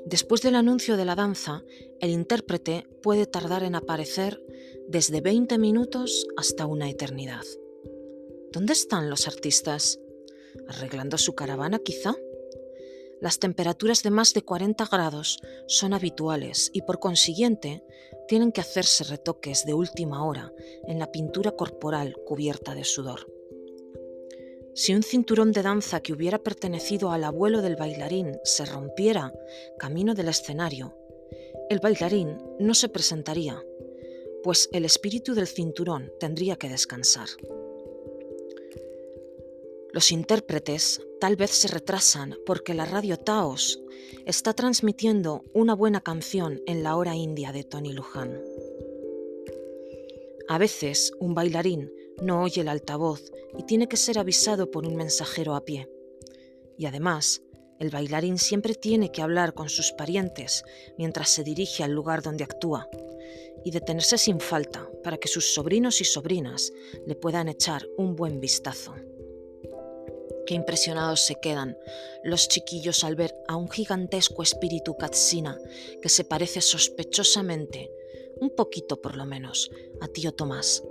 después 0.05 0.41
del 0.41 0.55
anuncio 0.55 0.97
de 0.97 1.05
la 1.05 1.15
danza, 1.15 1.63
el 1.99 2.11
intérprete 2.11 2.85
puede 3.01 3.25
tardar 3.25 3.63
en 3.63 3.75
aparecer 3.75 4.41
desde 4.87 5.21
20 5.21 5.57
minutos 5.57 6.27
hasta 6.37 6.65
una 6.65 6.89
eternidad. 6.89 7.43
¿Dónde 8.51 8.73
están 8.73 9.09
los 9.09 9.27
artistas? 9.27 9.99
¿Arreglando 10.67 11.17
su 11.17 11.35
caravana 11.35 11.79
quizá? 11.79 12.15
Las 13.21 13.39
temperaturas 13.39 14.01
de 14.01 14.11
más 14.11 14.33
de 14.33 14.43
40 14.43 14.85
grados 14.85 15.39
son 15.67 15.93
habituales 15.93 16.71
y 16.73 16.83
por 16.83 16.99
consiguiente 16.99 17.83
tienen 18.27 18.51
que 18.51 18.61
hacerse 18.61 19.03
retoques 19.03 19.65
de 19.65 19.73
última 19.73 20.25
hora 20.25 20.53
en 20.87 20.99
la 20.99 21.11
pintura 21.11 21.51
corporal 21.51 22.15
cubierta 22.25 22.75
de 22.75 22.85
sudor. 22.85 23.27
Si 24.73 24.95
un 24.95 25.03
cinturón 25.03 25.51
de 25.51 25.63
danza 25.63 25.99
que 25.99 26.13
hubiera 26.13 26.39
pertenecido 26.39 27.11
al 27.11 27.25
abuelo 27.25 27.61
del 27.61 27.75
bailarín 27.75 28.39
se 28.45 28.65
rompiera 28.65 29.33
camino 29.77 30.13
del 30.13 30.29
escenario, 30.29 30.95
el 31.69 31.79
bailarín 31.79 32.37
no 32.59 32.73
se 32.73 32.87
presentaría, 32.87 33.61
pues 34.43 34.69
el 34.71 34.85
espíritu 34.85 35.35
del 35.35 35.47
cinturón 35.47 36.13
tendría 36.19 36.55
que 36.55 36.69
descansar. 36.69 37.27
Los 39.91 40.11
intérpretes 40.11 41.01
tal 41.19 41.35
vez 41.35 41.49
se 41.49 41.67
retrasan 41.67 42.37
porque 42.45 42.75
la 42.75 42.85
radio 42.85 43.17
Taos 43.17 43.81
está 44.25 44.53
transmitiendo 44.53 45.43
una 45.53 45.73
buena 45.73 46.01
canción 46.01 46.61
en 46.67 46.83
la 46.83 46.95
hora 46.95 47.15
india 47.15 47.51
de 47.51 47.63
Tony 47.63 47.93
Luján. 47.93 48.39
A 50.47 50.59
veces 50.59 51.11
un 51.19 51.33
bailarín 51.33 51.91
no 52.21 52.43
oye 52.43 52.61
el 52.61 52.67
altavoz 52.67 53.31
y 53.57 53.63
tiene 53.63 53.87
que 53.87 53.97
ser 53.97 54.19
avisado 54.19 54.69
por 54.69 54.85
un 54.85 54.95
mensajero 54.95 55.55
a 55.55 55.65
pie. 55.65 55.89
Y 56.77 56.85
además, 56.85 57.41
el 57.79 57.89
bailarín 57.89 58.37
siempre 58.37 58.75
tiene 58.75 59.11
que 59.11 59.23
hablar 59.23 59.55
con 59.55 59.69
sus 59.69 59.91
parientes 59.93 60.63
mientras 60.99 61.29
se 61.29 61.43
dirige 61.43 61.83
al 61.83 61.93
lugar 61.93 62.21
donde 62.21 62.43
actúa 62.43 62.87
y 63.65 63.71
detenerse 63.71 64.19
sin 64.19 64.39
falta 64.39 64.87
para 65.03 65.17
que 65.17 65.27
sus 65.27 65.53
sobrinos 65.53 65.99
y 65.99 66.05
sobrinas 66.05 66.71
le 67.07 67.15
puedan 67.15 67.47
echar 67.47 67.87
un 67.97 68.15
buen 68.15 68.39
vistazo. 68.39 68.93
Qué 70.45 70.55
impresionados 70.55 71.21
se 71.21 71.35
quedan 71.35 71.77
los 72.23 72.47
chiquillos 72.47 73.03
al 73.03 73.15
ver 73.15 73.33
a 73.47 73.55
un 73.55 73.69
gigantesco 73.69 74.43
espíritu 74.43 74.97
Katsina 74.97 75.57
que 76.01 76.09
se 76.09 76.23
parece 76.23 76.61
sospechosamente, 76.61 77.91
un 78.39 78.49
poquito 78.49 79.01
por 79.01 79.15
lo 79.15 79.25
menos, 79.25 79.71
a 80.01 80.07
tío 80.07 80.33
Tomás, 80.33 80.83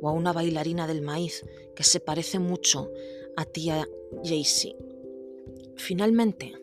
o 0.00 0.08
a 0.08 0.12
una 0.12 0.32
bailarina 0.32 0.86
del 0.86 1.02
maíz 1.02 1.44
que 1.74 1.84
se 1.84 2.00
parece 2.00 2.38
mucho 2.38 2.90
a 3.36 3.44
tía 3.44 3.88
Jaycee. 4.22 4.76
Finalmente, 5.76 6.54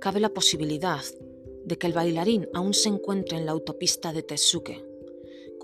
cabe 0.00 0.20
la 0.20 0.30
posibilidad 0.30 1.02
de 1.64 1.78
que 1.78 1.86
el 1.86 1.92
bailarín 1.92 2.48
aún 2.52 2.74
se 2.74 2.88
encuentre 2.88 3.38
en 3.38 3.46
la 3.46 3.52
autopista 3.52 4.12
de 4.12 4.22
Tesuke 4.22 4.93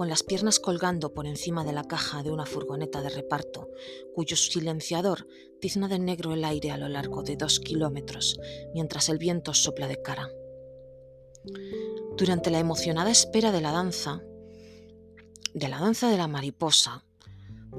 con 0.00 0.08
las 0.08 0.22
piernas 0.22 0.60
colgando 0.60 1.12
por 1.12 1.26
encima 1.26 1.62
de 1.62 1.74
la 1.74 1.84
caja 1.84 2.22
de 2.22 2.30
una 2.30 2.46
furgoneta 2.46 3.02
de 3.02 3.10
reparto, 3.10 3.68
cuyo 4.14 4.34
silenciador 4.34 5.26
tizna 5.60 5.88
de 5.88 5.98
negro 5.98 6.32
el 6.32 6.42
aire 6.42 6.70
a 6.70 6.78
lo 6.78 6.88
largo 6.88 7.22
de 7.22 7.36
dos 7.36 7.60
kilómetros, 7.60 8.40
mientras 8.72 9.10
el 9.10 9.18
viento 9.18 9.52
sopla 9.52 9.88
de 9.88 10.00
cara. 10.00 10.30
Durante 12.16 12.50
la 12.50 12.60
emocionada 12.60 13.10
espera 13.10 13.52
de 13.52 13.60
la 13.60 13.72
danza, 13.72 14.22
de 15.52 15.68
la 15.68 15.78
danza 15.78 16.08
de 16.08 16.16
la 16.16 16.28
mariposa, 16.28 17.04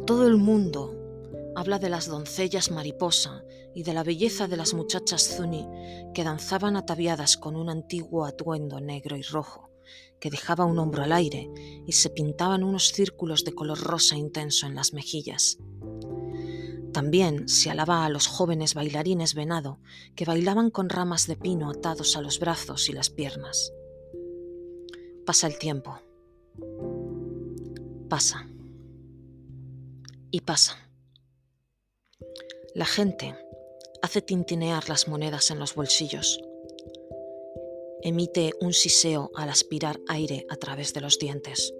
todo 0.05 0.27
el 0.27 0.37
mundo 0.37 0.95
habla 1.55 1.79
de 1.79 1.89
las 1.89 2.05
doncellas 2.05 2.69
mariposa 2.69 3.43
y 3.73 3.81
de 3.81 3.95
la 3.95 4.03
belleza 4.03 4.47
de 4.47 4.57
las 4.57 4.75
muchachas 4.75 5.37
zuni 5.37 5.67
que 6.13 6.23
danzaban 6.23 6.75
ataviadas 6.75 7.35
con 7.35 7.55
un 7.55 7.71
antiguo 7.71 8.25
atuendo 8.25 8.79
negro 8.79 9.17
y 9.17 9.23
rojo 9.23 9.70
que 10.21 10.29
dejaba 10.29 10.65
un 10.65 10.79
hombro 10.79 11.03
al 11.03 11.11
aire 11.11 11.49
y 11.85 11.91
se 11.93 12.09
pintaban 12.09 12.63
unos 12.63 12.93
círculos 12.93 13.43
de 13.43 13.53
color 13.53 13.79
rosa 13.79 14.15
intenso 14.15 14.67
en 14.67 14.75
las 14.75 14.93
mejillas. 14.93 15.57
También 16.93 17.49
se 17.49 17.71
alaba 17.71 18.05
a 18.05 18.09
los 18.09 18.27
jóvenes 18.27 18.75
bailarines 18.75 19.33
venado 19.33 19.79
que 20.15 20.25
bailaban 20.25 20.69
con 20.69 20.89
ramas 20.89 21.25
de 21.25 21.37
pino 21.37 21.71
atados 21.71 22.15
a 22.15 22.21
los 22.21 22.39
brazos 22.39 22.87
y 22.87 22.93
las 22.93 23.09
piernas. 23.09 23.73
Pasa 25.25 25.47
el 25.47 25.57
tiempo. 25.57 25.99
Pasa. 28.07 28.47
Y 30.29 30.41
pasa. 30.41 30.77
La 32.75 32.85
gente 32.85 33.35
hace 34.03 34.21
tintinear 34.21 34.87
las 34.87 35.07
monedas 35.07 35.49
en 35.49 35.57
los 35.57 35.73
bolsillos 35.73 36.39
emite 38.03 38.53
un 38.59 38.73
siseo 38.73 39.31
al 39.35 39.49
aspirar 39.49 39.99
aire 40.07 40.45
a 40.49 40.55
través 40.55 40.93
de 40.93 41.01
los 41.01 41.19
dientes. 41.19 41.73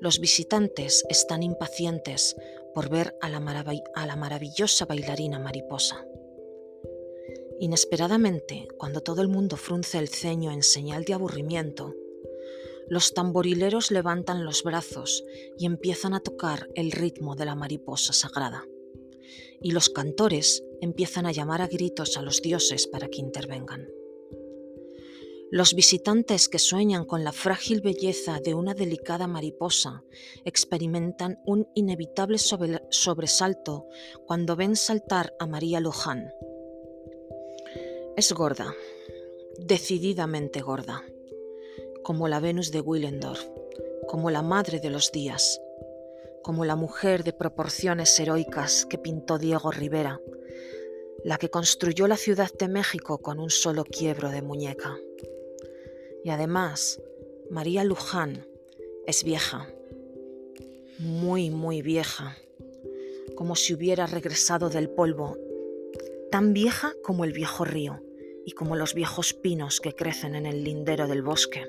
Los 0.00 0.18
visitantes 0.18 1.04
están 1.08 1.42
impacientes 1.42 2.36
por 2.74 2.88
ver 2.88 3.14
a 3.20 3.28
la, 3.28 3.40
maravillosa 3.40 4.84
bailarina 4.84 5.38
mariposa. 5.38 6.04
Inesperadamente, 7.60 8.66
cuando 8.78 9.00
todo 9.02 9.22
el 9.22 9.28
mundo 9.28 9.56
frunce 9.56 9.98
el 9.98 10.08
ceño 10.08 10.50
en 10.50 10.64
señal 10.64 11.04
de 11.04 11.14
aburrimiento, 11.14 11.94
los 12.88 13.14
tamborileros 13.14 13.92
levantan 13.92 14.44
los 14.44 14.64
brazos 14.64 15.24
y 15.56 15.66
empiezan 15.66 16.14
a 16.14 16.20
tocar 16.20 16.68
el 16.74 16.90
ritmo 16.90 17.36
de 17.36 17.44
la 17.44 17.54
mariposa 17.54 18.12
sagrada. 18.12 18.66
Y 19.60 19.70
los 19.70 19.88
cantores 19.88 20.64
empiezan 20.80 21.26
a 21.26 21.32
llamar 21.32 21.62
a 21.62 21.68
gritos 21.68 22.16
a 22.16 22.22
los 22.22 22.42
dioses 22.42 22.88
para 22.88 23.06
que 23.06 23.20
intervengan. 23.20 23.88
Los 25.54 25.74
visitantes 25.74 26.48
que 26.48 26.58
sueñan 26.58 27.04
con 27.04 27.24
la 27.24 27.32
frágil 27.32 27.82
belleza 27.82 28.40
de 28.42 28.54
una 28.54 28.72
delicada 28.72 29.26
mariposa 29.26 30.02
experimentan 30.46 31.42
un 31.44 31.68
inevitable 31.74 32.38
sobresalto 32.38 33.86
cuando 34.24 34.56
ven 34.56 34.76
saltar 34.76 35.34
a 35.38 35.46
María 35.46 35.78
Luján. 35.78 36.32
Es 38.16 38.32
gorda, 38.32 38.74
decididamente 39.58 40.62
gorda, 40.62 41.04
como 42.02 42.28
la 42.28 42.40
Venus 42.40 42.72
de 42.72 42.80
Willendorf, 42.80 43.44
como 44.08 44.30
la 44.30 44.40
madre 44.40 44.80
de 44.80 44.88
los 44.88 45.12
días, 45.12 45.60
como 46.42 46.64
la 46.64 46.76
mujer 46.76 47.24
de 47.24 47.34
proporciones 47.34 48.18
heroicas 48.18 48.86
que 48.86 48.96
pintó 48.96 49.36
Diego 49.36 49.70
Rivera, 49.70 50.18
la 51.24 51.36
que 51.36 51.50
construyó 51.50 52.06
la 52.06 52.16
Ciudad 52.16 52.50
de 52.58 52.68
México 52.68 53.18
con 53.18 53.38
un 53.38 53.50
solo 53.50 53.84
quiebro 53.84 54.30
de 54.30 54.40
muñeca. 54.40 54.96
Y 56.24 56.30
además, 56.30 57.00
María 57.50 57.84
Luján 57.84 58.46
es 59.06 59.24
vieja, 59.24 59.68
muy, 60.98 61.50
muy 61.50 61.82
vieja, 61.82 62.36
como 63.34 63.56
si 63.56 63.74
hubiera 63.74 64.06
regresado 64.06 64.70
del 64.70 64.88
polvo, 64.88 65.36
tan 66.30 66.52
vieja 66.52 66.94
como 67.02 67.24
el 67.24 67.32
viejo 67.32 67.64
río 67.64 68.00
y 68.44 68.52
como 68.52 68.76
los 68.76 68.94
viejos 68.94 69.34
pinos 69.34 69.80
que 69.80 69.94
crecen 69.94 70.34
en 70.34 70.46
el 70.46 70.64
lindero 70.64 71.08
del 71.08 71.22
bosque. 71.22 71.66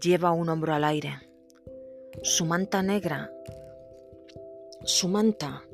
Lleva 0.00 0.32
un 0.32 0.48
hombro 0.48 0.74
al 0.74 0.84
aire. 0.84 1.14
Su 2.22 2.44
manta 2.44 2.82
negra, 2.82 3.32
su 4.84 5.08
manta 5.08 5.64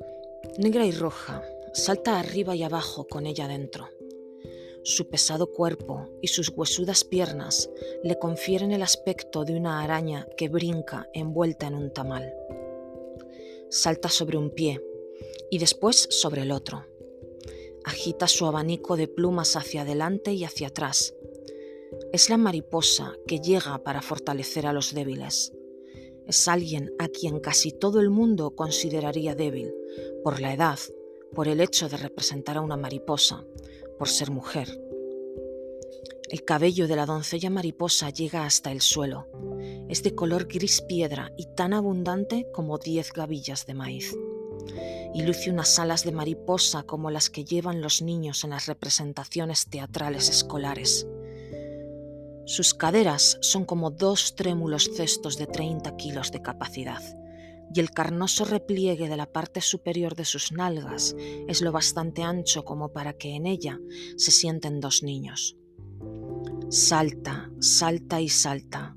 negra 0.59 0.87
y 0.87 0.93
roja, 0.93 1.43
salta 1.73 2.19
arriba 2.19 2.55
y 2.55 2.63
abajo 2.63 3.07
con 3.07 3.27
ella 3.27 3.49
dentro. 3.49 3.89
Su 4.89 5.09
pesado 5.09 5.51
cuerpo 5.51 6.09
y 6.23 6.29
sus 6.29 6.49
huesudas 6.51 7.03
piernas 7.03 7.69
le 8.05 8.21
confieren 8.21 8.71
el 8.71 8.83
aspecto 8.83 9.45
de 9.45 9.57
una 9.57 9.83
araña 9.83 10.29
que 10.37 10.49
brinca 10.49 11.11
envuelta 11.13 11.67
en 11.67 11.75
un 11.75 11.93
tamal. 11.93 12.33
Salta 13.69 14.09
sobre 14.09 14.39
un 14.39 14.51
pie 14.51 14.81
y 15.51 15.59
después 15.59 16.07
sobre 16.11 16.43
el 16.43 16.53
otro. 16.53 16.87
Agita 17.85 18.29
su 18.29 18.47
abanico 18.47 18.97
de 18.97 19.09
plumas 19.09 19.57
hacia 19.57 19.83
adelante 19.83 20.33
y 20.35 20.45
hacia 20.45 20.69
atrás. 20.69 21.17
Es 22.13 22.31
la 22.31 22.37
mariposa 22.37 23.13
que 23.27 23.41
llega 23.41 23.83
para 23.83 24.03
fortalecer 24.03 24.69
a 24.69 24.73
los 24.73 24.95
débiles. 24.95 25.53
Es 26.29 26.47
alguien 26.47 26.95
a 27.01 27.09
quien 27.09 27.41
casi 27.41 27.73
todo 27.73 27.99
el 27.99 28.11
mundo 28.11 28.55
consideraría 28.55 29.35
débil, 29.35 29.75
por 30.23 30.41
la 30.41 30.55
edad, 30.55 30.79
por 31.35 31.49
el 31.49 31.61
hecho 31.61 31.89
de 31.89 31.97
representar 31.97 32.57
a 32.57 32.61
una 32.61 32.77
mariposa, 32.77 33.45
por 33.99 34.09
ser 34.09 34.31
mujer. 34.31 34.69
El 36.29 36.45
cabello 36.45 36.89
de 36.89 36.97
la 36.97 37.07
doncella 37.07 37.51
mariposa 37.51 38.11
llega 38.11 38.45
hasta 38.45 38.73
el 38.73 38.81
suelo. 38.81 39.29
Es 39.89 40.03
de 40.03 40.15
color 40.15 40.47
gris 40.47 40.83
piedra 40.83 41.33
y 41.37 41.47
tan 41.55 41.73
abundante 41.73 42.47
como 42.53 42.79
diez 42.79 43.13
gavillas 43.13 43.67
de 43.67 43.75
maíz. 43.75 44.17
Y 45.15 45.23
luce 45.23 45.51
unas 45.51 45.79
alas 45.79 46.05
de 46.05 46.13
mariposa 46.13 46.83
como 46.83 47.11
las 47.11 47.31
que 47.31 47.45
llevan 47.45 47.81
los 47.81 48.03
niños 48.03 48.43
en 48.45 48.51
las 48.51 48.67
representaciones 48.67 49.67
teatrales 49.67 50.29
escolares. 50.29 51.07
Sus 52.45 52.75
caderas 52.75 53.39
son 53.41 53.65
como 53.65 53.91
dos 53.91 54.35
trémulos 54.35 54.91
cestos 54.95 55.37
de 55.37 55.47
30 55.47 55.97
kilos 55.97 56.33
de 56.33 56.43
capacidad 56.43 57.03
y 57.75 57.81
el 57.81 57.91
carnoso 57.91 58.45
repliegue 58.45 59.09
de 59.09 59.17
la 59.17 59.27
parte 59.27 59.61
superior 59.61 60.15
de 60.15 60.25
sus 60.25 60.53
nalgas 60.53 61.15
es 61.49 61.61
lo 61.61 61.73
bastante 61.73 62.23
ancho 62.23 62.65
como 62.65 62.93
para 62.93 63.13
que 63.15 63.35
en 63.35 63.47
ella 63.47 63.81
se 64.17 64.31
sienten 64.31 64.81
dos 64.81 65.03
niños. 65.03 65.57
Salta, 66.69 67.51
salta 67.61 68.21
y 68.21 68.29
salta, 68.29 68.97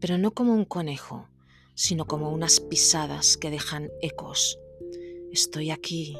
pero 0.00 0.18
no 0.18 0.32
como 0.32 0.54
un 0.54 0.64
conejo, 0.64 1.28
sino 1.74 2.06
como 2.06 2.30
unas 2.30 2.60
pisadas 2.60 3.36
que 3.36 3.50
dejan 3.50 3.90
ecos. 4.00 4.58
Estoy 5.32 5.70
aquí, 5.70 6.16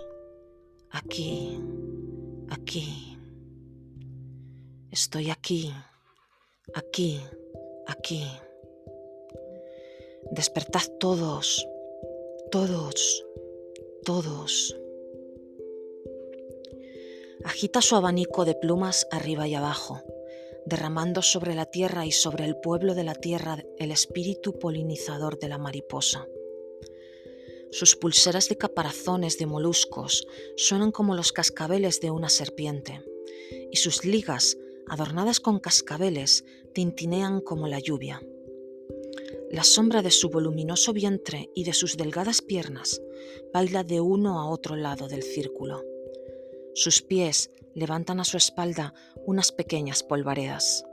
aquí, 0.90 1.58
aquí. 2.50 3.18
Estoy 4.90 5.30
aquí, 5.30 5.72
aquí, 6.74 7.20
aquí. 7.86 8.24
Despertad 10.30 10.82
todos, 10.98 11.66
todos, 12.54 13.26
todos. 14.04 14.76
Agita 17.42 17.82
su 17.82 17.96
abanico 17.96 18.44
de 18.44 18.54
plumas 18.54 19.08
arriba 19.10 19.48
y 19.48 19.56
abajo, 19.56 20.00
derramando 20.64 21.20
sobre 21.20 21.56
la 21.56 21.66
tierra 21.66 22.06
y 22.06 22.12
sobre 22.12 22.44
el 22.44 22.56
pueblo 22.56 22.94
de 22.94 23.02
la 23.02 23.16
tierra 23.16 23.58
el 23.76 23.90
espíritu 23.90 24.56
polinizador 24.56 25.40
de 25.40 25.48
la 25.48 25.58
mariposa. 25.58 26.28
Sus 27.72 27.96
pulseras 27.96 28.48
de 28.48 28.56
caparazones 28.56 29.36
de 29.36 29.46
moluscos 29.46 30.24
suenan 30.56 30.92
como 30.92 31.16
los 31.16 31.32
cascabeles 31.32 32.00
de 32.00 32.12
una 32.12 32.28
serpiente, 32.28 33.02
y 33.72 33.78
sus 33.78 34.04
ligas, 34.04 34.58
adornadas 34.86 35.40
con 35.40 35.58
cascabeles, 35.58 36.44
tintinean 36.72 37.40
como 37.40 37.66
la 37.66 37.80
lluvia. 37.80 38.22
La 39.50 39.62
sombra 39.62 40.02
de 40.02 40.10
su 40.10 40.30
voluminoso 40.30 40.92
vientre 40.92 41.50
y 41.54 41.64
de 41.64 41.72
sus 41.72 41.96
delgadas 41.96 42.42
piernas 42.42 43.00
baila 43.52 43.84
de 43.84 44.00
uno 44.00 44.40
a 44.40 44.48
otro 44.48 44.74
lado 44.74 45.06
del 45.06 45.22
círculo. 45.22 45.84
Sus 46.74 47.02
pies 47.02 47.50
levantan 47.74 48.20
a 48.20 48.24
su 48.24 48.36
espalda 48.36 48.94
unas 49.26 49.52
pequeñas 49.52 50.02
polvaredas. 50.02 50.84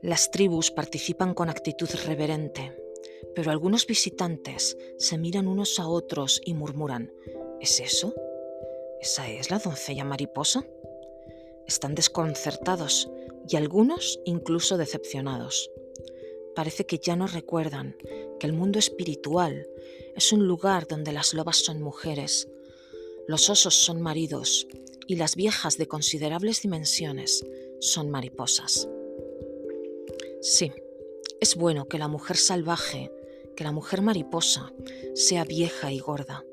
Las 0.00 0.30
tribus 0.30 0.70
participan 0.70 1.34
con 1.34 1.48
actitud 1.48 1.88
reverente, 2.06 2.76
pero 3.34 3.50
algunos 3.50 3.86
visitantes 3.86 4.76
se 4.98 5.18
miran 5.18 5.46
unos 5.46 5.78
a 5.78 5.86
otros 5.86 6.40
y 6.44 6.54
murmuran, 6.54 7.12
¿es 7.60 7.78
eso? 7.78 8.14
¿Esa 9.00 9.28
es 9.30 9.50
la 9.50 9.58
doncella 9.58 10.04
mariposa? 10.04 10.66
Están 11.66 11.94
desconcertados 11.94 13.08
y 13.48 13.56
algunos 13.56 14.20
incluso 14.24 14.76
decepcionados 14.76 15.70
parece 16.54 16.86
que 16.86 16.98
ya 16.98 17.16
no 17.16 17.26
recuerdan 17.26 17.96
que 18.38 18.46
el 18.46 18.52
mundo 18.52 18.78
espiritual 18.78 19.66
es 20.14 20.32
un 20.32 20.46
lugar 20.46 20.86
donde 20.86 21.12
las 21.12 21.34
lobas 21.34 21.56
son 21.58 21.82
mujeres, 21.82 22.48
los 23.26 23.48
osos 23.48 23.74
son 23.74 24.00
maridos 24.00 24.66
y 25.06 25.16
las 25.16 25.36
viejas 25.36 25.78
de 25.78 25.86
considerables 25.86 26.62
dimensiones 26.62 27.44
son 27.80 28.10
mariposas. 28.10 28.88
Sí, 30.40 30.72
es 31.40 31.56
bueno 31.56 31.86
que 31.86 31.98
la 31.98 32.08
mujer 32.08 32.36
salvaje, 32.36 33.12
que 33.56 33.64
la 33.64 33.72
mujer 33.72 34.02
mariposa, 34.02 34.72
sea 35.14 35.44
vieja 35.44 35.92
y 35.92 35.98
gorda, 35.98 36.44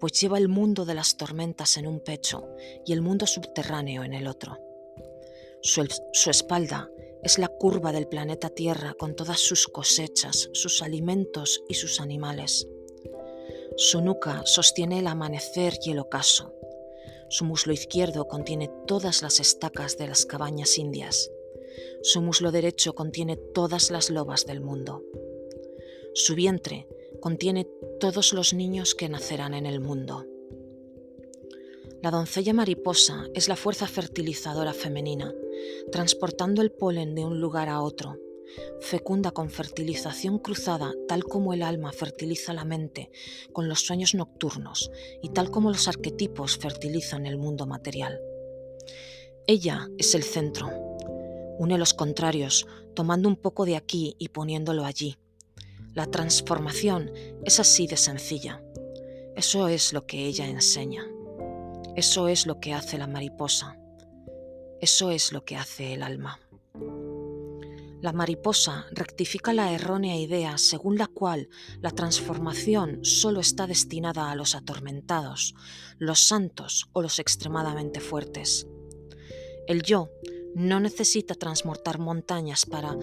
pues 0.00 0.20
lleva 0.20 0.38
el 0.38 0.48
mundo 0.48 0.84
de 0.84 0.94
las 0.94 1.16
tormentas 1.16 1.76
en 1.76 1.86
un 1.86 2.00
pecho 2.00 2.48
y 2.84 2.92
el 2.92 3.02
mundo 3.02 3.26
subterráneo 3.26 4.02
en 4.02 4.14
el 4.14 4.26
otro. 4.26 4.58
Su, 5.62 5.86
su 6.12 6.30
espalda 6.30 6.90
es 7.22 7.38
la 7.38 7.48
curva 7.48 7.92
del 7.92 8.08
planeta 8.08 8.50
Tierra 8.50 8.94
con 8.94 9.14
todas 9.14 9.38
sus 9.38 9.68
cosechas, 9.68 10.50
sus 10.52 10.82
alimentos 10.82 11.62
y 11.68 11.74
sus 11.74 12.00
animales. 12.00 12.68
Su 13.76 14.00
nuca 14.00 14.42
sostiene 14.44 14.98
el 14.98 15.06
amanecer 15.06 15.78
y 15.84 15.92
el 15.92 16.00
ocaso. 16.00 16.52
Su 17.28 17.44
muslo 17.44 17.72
izquierdo 17.72 18.26
contiene 18.26 18.70
todas 18.86 19.22
las 19.22 19.40
estacas 19.40 19.96
de 19.96 20.08
las 20.08 20.26
cabañas 20.26 20.76
indias. 20.78 21.30
Su 22.02 22.20
muslo 22.20 22.50
derecho 22.50 22.94
contiene 22.94 23.36
todas 23.36 23.90
las 23.90 24.10
lobas 24.10 24.44
del 24.44 24.60
mundo. 24.60 25.02
Su 26.14 26.34
vientre 26.34 26.88
contiene 27.20 27.66
todos 28.00 28.32
los 28.32 28.52
niños 28.52 28.94
que 28.94 29.08
nacerán 29.08 29.54
en 29.54 29.64
el 29.64 29.80
mundo. 29.80 30.26
La 32.02 32.10
doncella 32.10 32.52
mariposa 32.52 33.28
es 33.32 33.48
la 33.48 33.54
fuerza 33.54 33.86
fertilizadora 33.86 34.74
femenina, 34.74 35.32
transportando 35.90 36.62
el 36.62 36.72
polen 36.72 37.14
de 37.14 37.24
un 37.24 37.40
lugar 37.40 37.68
a 37.68 37.80
otro. 37.80 38.18
Fecunda 38.80 39.30
con 39.30 39.50
fertilización 39.50 40.38
cruzada, 40.38 40.92
tal 41.08 41.24
como 41.24 41.54
el 41.54 41.62
alma 41.62 41.92
fertiliza 41.92 42.52
la 42.52 42.64
mente 42.64 43.10
con 43.52 43.68
los 43.68 43.80
sueños 43.80 44.14
nocturnos 44.14 44.90
y 45.22 45.30
tal 45.30 45.50
como 45.50 45.70
los 45.70 45.88
arquetipos 45.88 46.58
fertilizan 46.58 47.26
el 47.26 47.38
mundo 47.38 47.66
material. 47.66 48.20
Ella 49.46 49.88
es 49.98 50.14
el 50.14 50.22
centro. 50.22 50.70
Une 51.58 51.78
los 51.78 51.94
contrarios, 51.94 52.66
tomando 52.94 53.28
un 53.28 53.36
poco 53.36 53.64
de 53.64 53.76
aquí 53.76 54.16
y 54.18 54.28
poniéndolo 54.28 54.84
allí. 54.84 55.16
La 55.94 56.06
transformación 56.06 57.10
es 57.44 57.60
así 57.60 57.86
de 57.86 57.96
sencilla. 57.96 58.62
Eso 59.36 59.68
es 59.68 59.92
lo 59.92 60.06
que 60.06 60.26
ella 60.26 60.46
enseña. 60.46 61.06
Eso 61.96 62.28
es 62.28 62.46
lo 62.46 62.60
que 62.60 62.72
hace 62.72 62.98
la 62.98 63.06
mariposa. 63.06 63.78
Eso 64.82 65.12
es 65.12 65.32
lo 65.32 65.44
que 65.44 65.54
hace 65.54 65.94
el 65.94 66.02
alma. 66.02 66.40
La 68.00 68.12
mariposa 68.12 68.84
rectifica 68.90 69.52
la 69.52 69.72
errónea 69.72 70.16
idea 70.16 70.58
según 70.58 70.98
la 70.98 71.06
cual 71.06 71.48
la 71.80 71.92
transformación 71.92 73.04
solo 73.04 73.38
está 73.38 73.68
destinada 73.68 74.32
a 74.32 74.34
los 74.34 74.56
atormentados, 74.56 75.54
los 75.98 76.26
santos 76.26 76.88
o 76.94 77.00
los 77.00 77.20
extremadamente 77.20 78.00
fuertes. 78.00 78.66
El 79.68 79.84
yo 79.84 80.10
no 80.56 80.80
necesita 80.80 81.36
transportar 81.36 82.00
montañas 82.00 82.66
para 82.66 82.96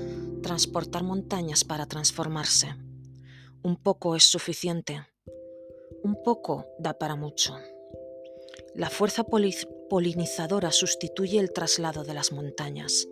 transportar 0.43 1.03
montañas 1.03 1.63
para 1.63 1.85
transformarse. 1.85 2.75
Un 3.63 3.77
poco 3.77 4.17
es 4.17 4.25
suficiente. 4.25 5.07
Un 6.03 6.21
poco 6.23 6.65
da 6.77 6.99
para 6.99 7.15
mucho. 7.15 7.57
La 8.75 8.89
fuerza 8.89 9.23
polinizadora 9.89 10.71
sustituye 10.71 11.39
el 11.39 11.51
traslado 11.51 12.03
de 12.03 12.13
las 12.13 12.31
montañas. 12.31 13.07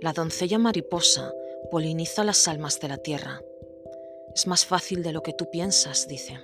La 0.00 0.12
doncella 0.12 0.58
mariposa 0.58 1.32
poliniza 1.70 2.24
las 2.24 2.46
almas 2.46 2.80
de 2.80 2.88
la 2.88 2.98
tierra. 2.98 3.42
Es 4.34 4.46
más 4.46 4.66
fácil 4.66 5.02
de 5.02 5.12
lo 5.12 5.22
que 5.22 5.32
tú 5.32 5.48
piensas, 5.50 6.06
dice. 6.06 6.38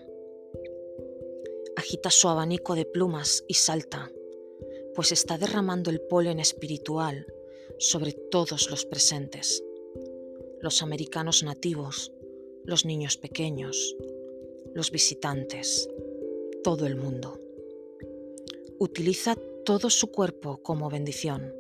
Agita 1.77 2.11
su 2.11 2.29
abanico 2.29 2.75
de 2.75 2.85
plumas 2.85 3.45
y 3.47 3.55
salta, 3.55 4.11
pues 4.95 5.13
está 5.13 5.39
derramando 5.39 5.91
el 5.91 6.01
polen 6.01 6.41
espiritual 6.41 7.27
sobre 7.79 8.13
todos 8.13 8.71
los 8.71 8.87
presentes, 8.87 9.63
los 10.61 10.83
americanos 10.83 11.43
nativos, 11.43 12.13
los 12.65 12.85
niños 12.85 13.17
pequeños, 13.17 13.97
los 14.75 14.91
visitantes, 14.91 15.89
todo 16.63 16.87
el 16.87 16.97
mundo. 16.97 17.44
Utiliza 18.79 19.37
todo 19.65 19.89
su 19.89 20.11
cuerpo 20.11 20.61
como 20.63 20.91
bendición. 20.91 21.55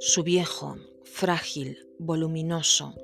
Su 0.00 0.22
viejo, 0.22 0.76
frágil, 1.04 1.88
voluminoso, 1.98 2.94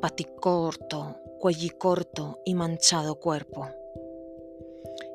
paticorto, 0.00 1.16
cuellicorto 1.38 2.40
y 2.44 2.54
manchado 2.54 3.20
cuerpo. 3.20 3.68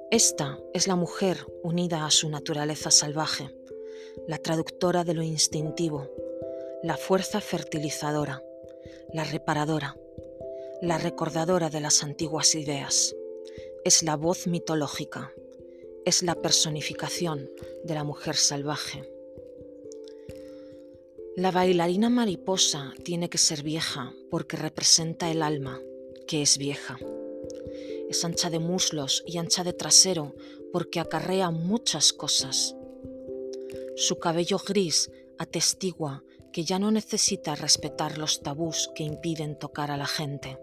Esta 0.10 0.58
es 0.74 0.88
la 0.88 0.96
mujer 0.96 1.38
unida 1.64 2.06
a 2.06 2.12
su 2.12 2.30
naturaleza 2.30 2.92
salvaje, 2.92 3.54
la 4.28 4.38
traductora 4.38 5.04
de 5.04 5.14
lo 5.14 5.22
instintivo, 5.22 6.10
la 6.82 6.96
fuerza 6.98 7.42
fertilizadora, 7.42 8.42
la 9.12 9.26
reparadora, 9.26 9.98
la 10.82 10.98
recordadora 10.98 11.70
de 11.70 11.82
las 11.82 12.04
antiguas 12.04 12.56
ideas. 12.56 13.16
Es 13.84 14.02
la 14.02 14.16
voz 14.16 14.48
mitológica, 14.48 15.34
es 16.06 16.22
la 16.22 16.36
personificación 16.36 17.50
de 17.84 17.94
la 17.94 18.04
mujer 18.04 18.36
salvaje. 18.36 19.10
La 21.36 21.52
bailarina 21.52 22.10
mariposa 22.10 22.94
tiene 23.04 23.30
que 23.30 23.38
ser 23.38 23.64
vieja 23.64 24.14
porque 24.30 24.58
representa 24.58 25.32
el 25.32 25.42
alma, 25.42 25.80
que 26.28 26.42
es 26.42 26.58
vieja. 26.58 26.98
Es 28.10 28.24
ancha 28.24 28.50
de 28.50 28.60
muslos 28.60 29.24
y 29.26 29.38
ancha 29.38 29.64
de 29.64 29.74
trasero 29.74 30.36
porque 30.72 31.00
acarrea 31.00 31.50
muchas 31.50 32.14
cosas. 32.14 32.76
Su 33.96 34.20
cabello 34.20 34.58
gris 34.60 35.10
atestigua 35.38 36.24
que 36.52 36.64
ya 36.64 36.78
no 36.80 36.92
necesita 36.92 37.56
respetar 37.56 38.18
los 38.18 38.42
tabús 38.42 38.92
que 38.94 39.04
impiden 39.04 39.58
tocar 39.58 39.90
a 39.90 39.98
la 39.98 40.06
gente. 40.06 40.60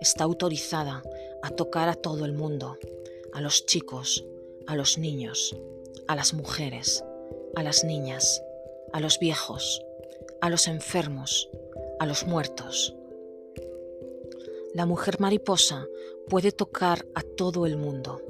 Está 0.00 0.24
autorizada 0.24 1.02
a 1.42 1.50
tocar 1.50 1.88
a 1.88 1.94
todo 1.94 2.24
el 2.24 2.32
mundo, 2.32 2.76
a 3.32 3.40
los 3.40 3.66
chicos, 3.66 4.24
a 4.66 4.76
los 4.76 4.98
niños, 4.98 5.56
a 6.06 6.16
las 6.16 6.34
mujeres, 6.34 7.04
a 7.54 7.62
las 7.62 7.84
niñas, 7.84 8.42
a 8.92 9.00
los 9.00 9.18
viejos, 9.18 9.82
a 10.40 10.50
los 10.50 10.68
enfermos, 10.68 11.48
a 11.98 12.06
los 12.06 12.26
muertos. 12.26 12.94
La 14.74 14.86
mujer 14.86 15.20
mariposa 15.20 15.86
puede 16.28 16.52
tocar 16.52 17.06
a 17.14 17.22
todo 17.22 17.66
el 17.66 17.76
mundo. 17.76 18.22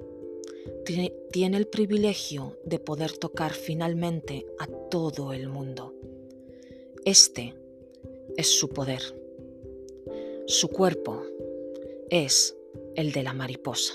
Tiene, 0.85 1.57
el 1.57 1.67
privilegio 1.67 2.59
de 2.65 2.79
poder 2.79 3.13
tocar 3.13 3.53
finalmente 3.53 4.47
a 4.59 4.67
todo 4.67 5.33
el 5.33 5.49
mundo. 5.49 5.95
Este 7.05 7.55
es 8.37 8.49
su 8.59 8.71
poder. 8.71 9.03
Su 10.47 10.69
cuerpo 10.69 11.23
es 12.09 12.57
el 12.97 13.13
de 13.13 13.23
la 13.23 13.35
mariposa. 13.35 13.95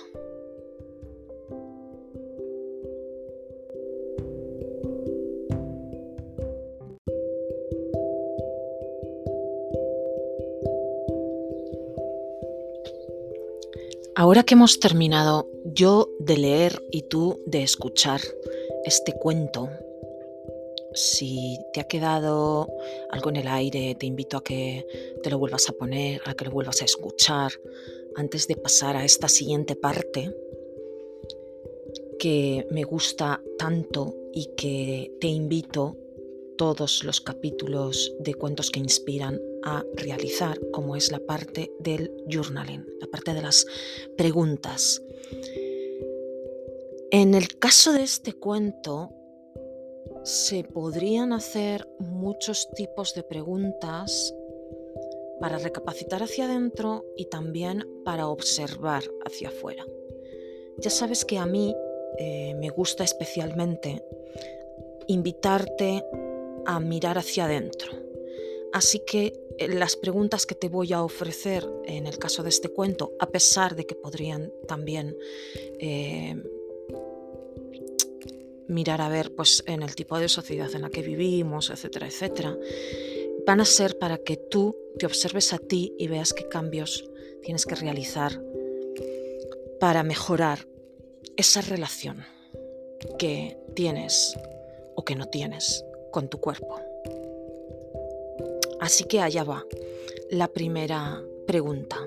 Ahora 14.25 14.41
que 14.41 14.55
hemos 14.55 14.79
terminado 14.79 15.47
yo 15.65 16.09
de 16.17 16.35
leer 16.35 16.81
y 16.89 17.03
tú 17.03 17.43
de 17.45 17.61
escuchar 17.61 18.21
este 18.83 19.13
cuento, 19.13 19.69
si 20.95 21.59
te 21.71 21.79
ha 21.79 21.83
quedado 21.83 22.67
algo 23.11 23.29
en 23.29 23.35
el 23.35 23.47
aire, 23.47 23.93
te 23.93 24.07
invito 24.07 24.38
a 24.38 24.43
que 24.43 24.83
te 25.21 25.29
lo 25.29 25.38
vuelvas 25.38 25.69
a 25.69 25.73
poner, 25.73 26.23
a 26.25 26.33
que 26.33 26.45
lo 26.45 26.49
vuelvas 26.49 26.81
a 26.81 26.85
escuchar 26.85 27.51
antes 28.15 28.47
de 28.47 28.55
pasar 28.55 28.95
a 28.95 29.05
esta 29.05 29.27
siguiente 29.29 29.75
parte 29.75 30.35
que 32.17 32.65
me 32.71 32.83
gusta 32.83 33.43
tanto 33.59 34.15
y 34.33 34.55
que 34.57 35.11
te 35.21 35.27
invito 35.27 35.97
todos 36.57 37.03
los 37.03 37.21
capítulos 37.21 38.11
de 38.21 38.33
cuentos 38.33 38.71
que 38.71 38.79
inspiran 38.79 39.39
a 39.65 39.84
realizar, 39.95 40.60
como 40.71 40.95
es 40.95 41.12
la 41.12 41.19
parte 41.19 41.71
del 41.80 42.12
journaling, 42.30 42.86
la 42.99 43.08
parte 43.08 43.34
de 43.34 43.41
las 43.41 43.65
preguntas. 44.15 45.01
En 47.12 47.34
el 47.34 47.58
caso 47.58 47.93
de 47.93 48.04
este 48.04 48.34
cuento, 48.34 49.12
se 50.23 50.63
podrían 50.63 51.34
hacer 51.34 51.88
muchos 51.99 52.69
tipos 52.71 53.13
de 53.13 53.23
preguntas 53.23 54.34
para 55.39 55.58
recapacitar 55.58 56.23
hacia 56.23 56.45
adentro 56.45 57.06
y 57.15 57.25
también 57.25 57.84
para 58.04 58.28
observar 58.28 59.04
hacia 59.25 59.49
afuera. 59.49 59.86
Ya 60.80 60.89
sabes 60.89 61.25
que 61.25 61.38
a 61.38 61.45
mí 61.45 61.75
eh, 62.17 62.56
me 62.56 62.69
gusta 62.69 63.04
especialmente 63.04 64.04
invitarte 65.08 66.04
a 66.65 66.80
mirar 66.80 67.17
hacia 67.17 67.45
adentro. 67.45 67.91
Así 68.75 68.99
que 68.99 69.31
eh, 69.57 69.69
las 69.69 69.95
preguntas 69.95 70.45
que 70.45 70.53
te 70.53 70.67
voy 70.67 70.91
a 70.91 71.01
ofrecer 71.01 71.65
en 71.85 72.07
el 72.07 72.19
caso 72.19 72.43
de 72.43 72.49
este 72.49 72.67
cuento, 72.67 73.13
a 73.21 73.29
pesar 73.29 73.73
de 73.73 73.85
que 73.85 73.95
podrían 73.95 74.51
también 74.67 75.15
eh, 75.79 76.35
mirar 78.67 78.99
a 78.99 79.07
ver 79.07 79.33
pues, 79.33 79.63
en 79.65 79.81
el 79.81 79.95
tipo 79.95 80.19
de 80.19 80.27
sociedad 80.27 80.69
en 80.75 80.81
la 80.81 80.89
que 80.89 81.03
vivimos, 81.03 81.69
etcétera, 81.69 82.07
etcétera, 82.07 82.57
van 83.47 83.61
a 83.61 83.65
ser 83.65 83.97
para 83.97 84.17
que 84.17 84.35
tú 84.35 84.75
te 84.99 85.05
observes 85.05 85.53
a 85.53 85.57
ti 85.57 85.95
y 85.97 86.09
veas 86.09 86.33
qué 86.33 86.49
cambios 86.49 87.09
tienes 87.43 87.65
que 87.65 87.75
realizar 87.75 88.43
para 89.79 90.03
mejorar 90.03 90.67
esa 91.38 91.61
relación 91.61 92.25
que 93.17 93.57
tienes 93.73 94.38
o 94.95 95.05
que 95.05 95.15
no 95.15 95.27
tienes 95.27 95.85
con 96.11 96.27
tu 96.27 96.41
cuerpo. 96.41 96.94
Así 98.79 99.05
que 99.05 99.19
allá 99.19 99.43
va. 99.43 99.65
La 100.29 100.47
primera 100.47 101.23
pregunta 101.45 101.97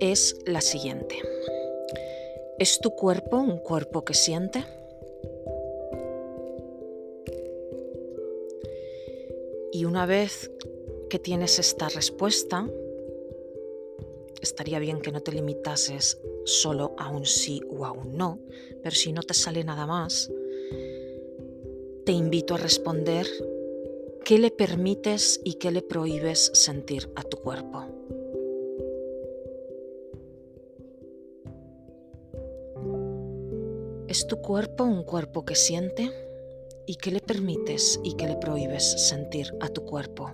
es 0.00 0.36
la 0.46 0.60
siguiente. 0.60 1.16
¿Es 2.58 2.80
tu 2.80 2.90
cuerpo 2.90 3.38
un 3.38 3.58
cuerpo 3.58 4.04
que 4.04 4.14
siente? 4.14 4.64
Y 9.72 9.84
una 9.84 10.06
vez 10.06 10.50
que 11.10 11.18
tienes 11.18 11.58
esta 11.58 11.88
respuesta, 11.88 12.68
estaría 14.40 14.78
bien 14.78 15.00
que 15.00 15.12
no 15.12 15.20
te 15.20 15.32
limitases 15.32 16.18
solo 16.44 16.94
a 16.98 17.10
un 17.10 17.26
sí 17.26 17.60
o 17.68 17.84
a 17.84 17.92
un 17.92 18.16
no, 18.16 18.40
pero 18.82 18.94
si 18.94 19.12
no 19.12 19.22
te 19.22 19.34
sale 19.34 19.64
nada 19.64 19.86
más, 19.86 20.30
te 22.04 22.12
invito 22.12 22.54
a 22.54 22.58
responder 22.58 23.26
qué 24.26 24.40
le 24.40 24.50
permites 24.50 25.40
y 25.44 25.54
qué 25.54 25.70
le 25.70 25.82
prohíbes 25.82 26.50
sentir 26.52 27.12
a 27.14 27.22
tu 27.22 27.36
cuerpo. 27.36 27.84
¿Es 34.08 34.26
tu 34.26 34.38
cuerpo 34.38 34.82
un 34.82 35.04
cuerpo 35.04 35.44
que 35.44 35.54
siente? 35.54 36.10
¿Y 36.88 36.96
qué 36.96 37.12
le 37.12 37.20
permites 37.20 38.00
y 38.02 38.14
qué 38.14 38.26
le 38.26 38.36
prohíbes 38.36 39.06
sentir 39.08 39.54
a 39.60 39.68
tu 39.68 39.84
cuerpo? 39.84 40.32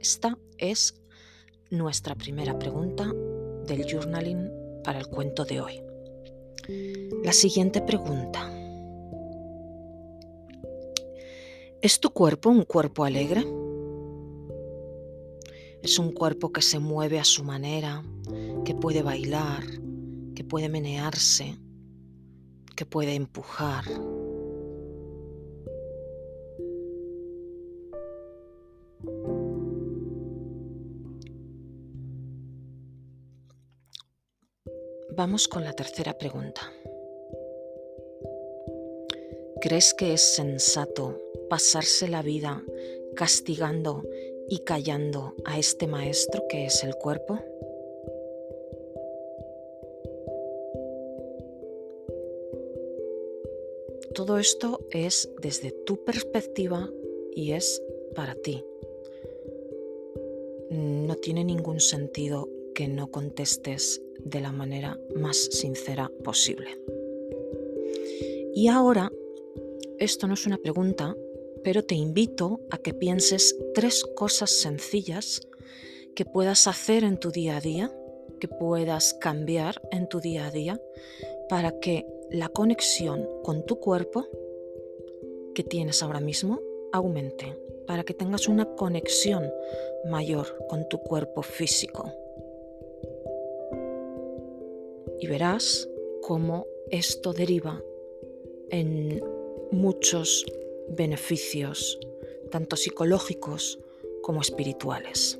Esta 0.00 0.38
es 0.56 0.94
nuestra 1.68 2.14
primera 2.14 2.60
pregunta 2.60 3.12
del 3.66 3.90
journaling 3.90 4.52
para 4.84 5.00
el 5.00 5.08
cuento 5.08 5.44
de 5.44 5.60
hoy. 5.60 5.82
La 7.24 7.32
siguiente 7.32 7.82
pregunta. 7.82 8.59
¿Es 11.82 11.98
tu 11.98 12.10
cuerpo 12.10 12.50
un 12.50 12.64
cuerpo 12.64 13.04
alegre? 13.04 13.40
Es 15.82 15.98
un 15.98 16.12
cuerpo 16.12 16.52
que 16.52 16.60
se 16.60 16.78
mueve 16.78 17.18
a 17.18 17.24
su 17.24 17.42
manera, 17.42 18.02
que 18.66 18.74
puede 18.74 19.02
bailar, 19.02 19.64
que 20.34 20.44
puede 20.44 20.68
menearse, 20.68 21.56
que 22.76 22.84
puede 22.84 23.14
empujar. 23.14 23.84
Vamos 35.16 35.48
con 35.48 35.64
la 35.64 35.72
tercera 35.72 36.18
pregunta. 36.18 36.60
¿Crees 39.60 39.92
que 39.92 40.14
es 40.14 40.22
sensato 40.22 41.20
pasarse 41.50 42.08
la 42.08 42.22
vida 42.22 42.64
castigando 43.14 44.02
y 44.48 44.60
callando 44.60 45.34
a 45.44 45.58
este 45.58 45.86
maestro 45.86 46.44
que 46.48 46.64
es 46.64 46.82
el 46.82 46.94
cuerpo? 46.94 47.38
Todo 54.14 54.38
esto 54.38 54.80
es 54.90 55.30
desde 55.42 55.72
tu 55.72 56.04
perspectiva 56.04 56.90
y 57.34 57.52
es 57.52 57.82
para 58.14 58.34
ti. 58.36 58.64
No 60.70 61.16
tiene 61.16 61.44
ningún 61.44 61.80
sentido 61.80 62.48
que 62.74 62.88
no 62.88 63.10
contestes 63.10 64.00
de 64.24 64.40
la 64.40 64.52
manera 64.52 64.98
más 65.14 65.36
sincera 65.36 66.10
posible. 66.24 66.80
Y 68.54 68.68
ahora 68.68 69.12
esto 70.00 70.26
no 70.26 70.34
es 70.34 70.46
una 70.46 70.56
pregunta, 70.56 71.14
pero 71.62 71.84
te 71.84 71.94
invito 71.94 72.60
a 72.70 72.78
que 72.78 72.94
pienses 72.94 73.54
tres 73.74 74.02
cosas 74.16 74.50
sencillas 74.50 75.46
que 76.16 76.24
puedas 76.24 76.66
hacer 76.66 77.04
en 77.04 77.18
tu 77.18 77.30
día 77.30 77.58
a 77.58 77.60
día, 77.60 77.92
que 78.40 78.48
puedas 78.48 79.12
cambiar 79.12 79.80
en 79.92 80.08
tu 80.08 80.20
día 80.20 80.46
a 80.46 80.50
día 80.50 80.80
para 81.50 81.78
que 81.80 82.06
la 82.30 82.48
conexión 82.48 83.28
con 83.44 83.66
tu 83.66 83.78
cuerpo 83.78 84.26
que 85.54 85.64
tienes 85.64 86.02
ahora 86.02 86.20
mismo 86.20 86.60
aumente, 86.92 87.58
para 87.86 88.02
que 88.02 88.14
tengas 88.14 88.48
una 88.48 88.74
conexión 88.76 89.52
mayor 90.06 90.46
con 90.68 90.88
tu 90.88 90.98
cuerpo 90.98 91.42
físico. 91.42 92.10
Y 95.18 95.26
verás 95.26 95.86
cómo 96.22 96.66
esto 96.90 97.34
deriva 97.34 97.82
en 98.70 99.22
muchos 99.72 100.44
beneficios, 100.90 101.98
tanto 102.50 102.76
psicológicos 102.76 103.78
como 104.22 104.40
espirituales. 104.40 105.38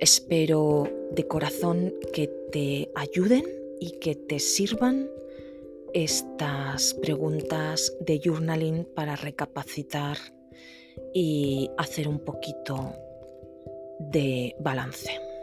Espero 0.00 0.88
de 1.12 1.26
corazón 1.26 1.94
que 2.12 2.28
te 2.52 2.90
ayuden 2.94 3.44
y 3.80 3.92
que 4.00 4.14
te 4.14 4.38
sirvan 4.38 5.10
estas 5.94 6.94
preguntas 6.94 7.96
de 8.00 8.20
journaling 8.22 8.84
para 8.84 9.16
recapacitar 9.16 10.16
y 11.12 11.70
hacer 11.78 12.08
un 12.08 12.18
poquito 12.18 12.92
de 14.00 14.54
balance. 14.58 15.33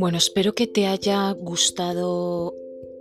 Bueno, 0.00 0.16
espero 0.16 0.54
que 0.54 0.68
te 0.68 0.86
haya 0.86 1.32
gustado 1.32 2.54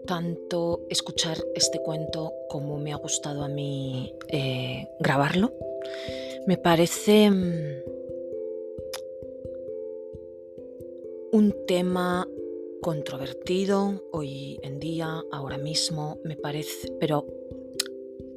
tanto 0.07 0.81
escuchar 0.89 1.37
este 1.53 1.77
cuento 1.77 2.33
como 2.49 2.79
me 2.79 2.91
ha 2.91 2.95
gustado 2.95 3.43
a 3.43 3.47
mí 3.47 4.15
eh, 4.29 4.87
grabarlo. 4.99 5.53
Me 6.47 6.57
parece 6.57 7.29
mm, 7.29 7.83
un 11.33 11.55
tema 11.67 12.27
controvertido 12.81 14.03
hoy 14.11 14.59
en 14.63 14.79
día, 14.79 15.21
ahora 15.31 15.59
mismo, 15.59 16.19
me 16.23 16.35
parece, 16.35 16.91
pero 16.99 17.27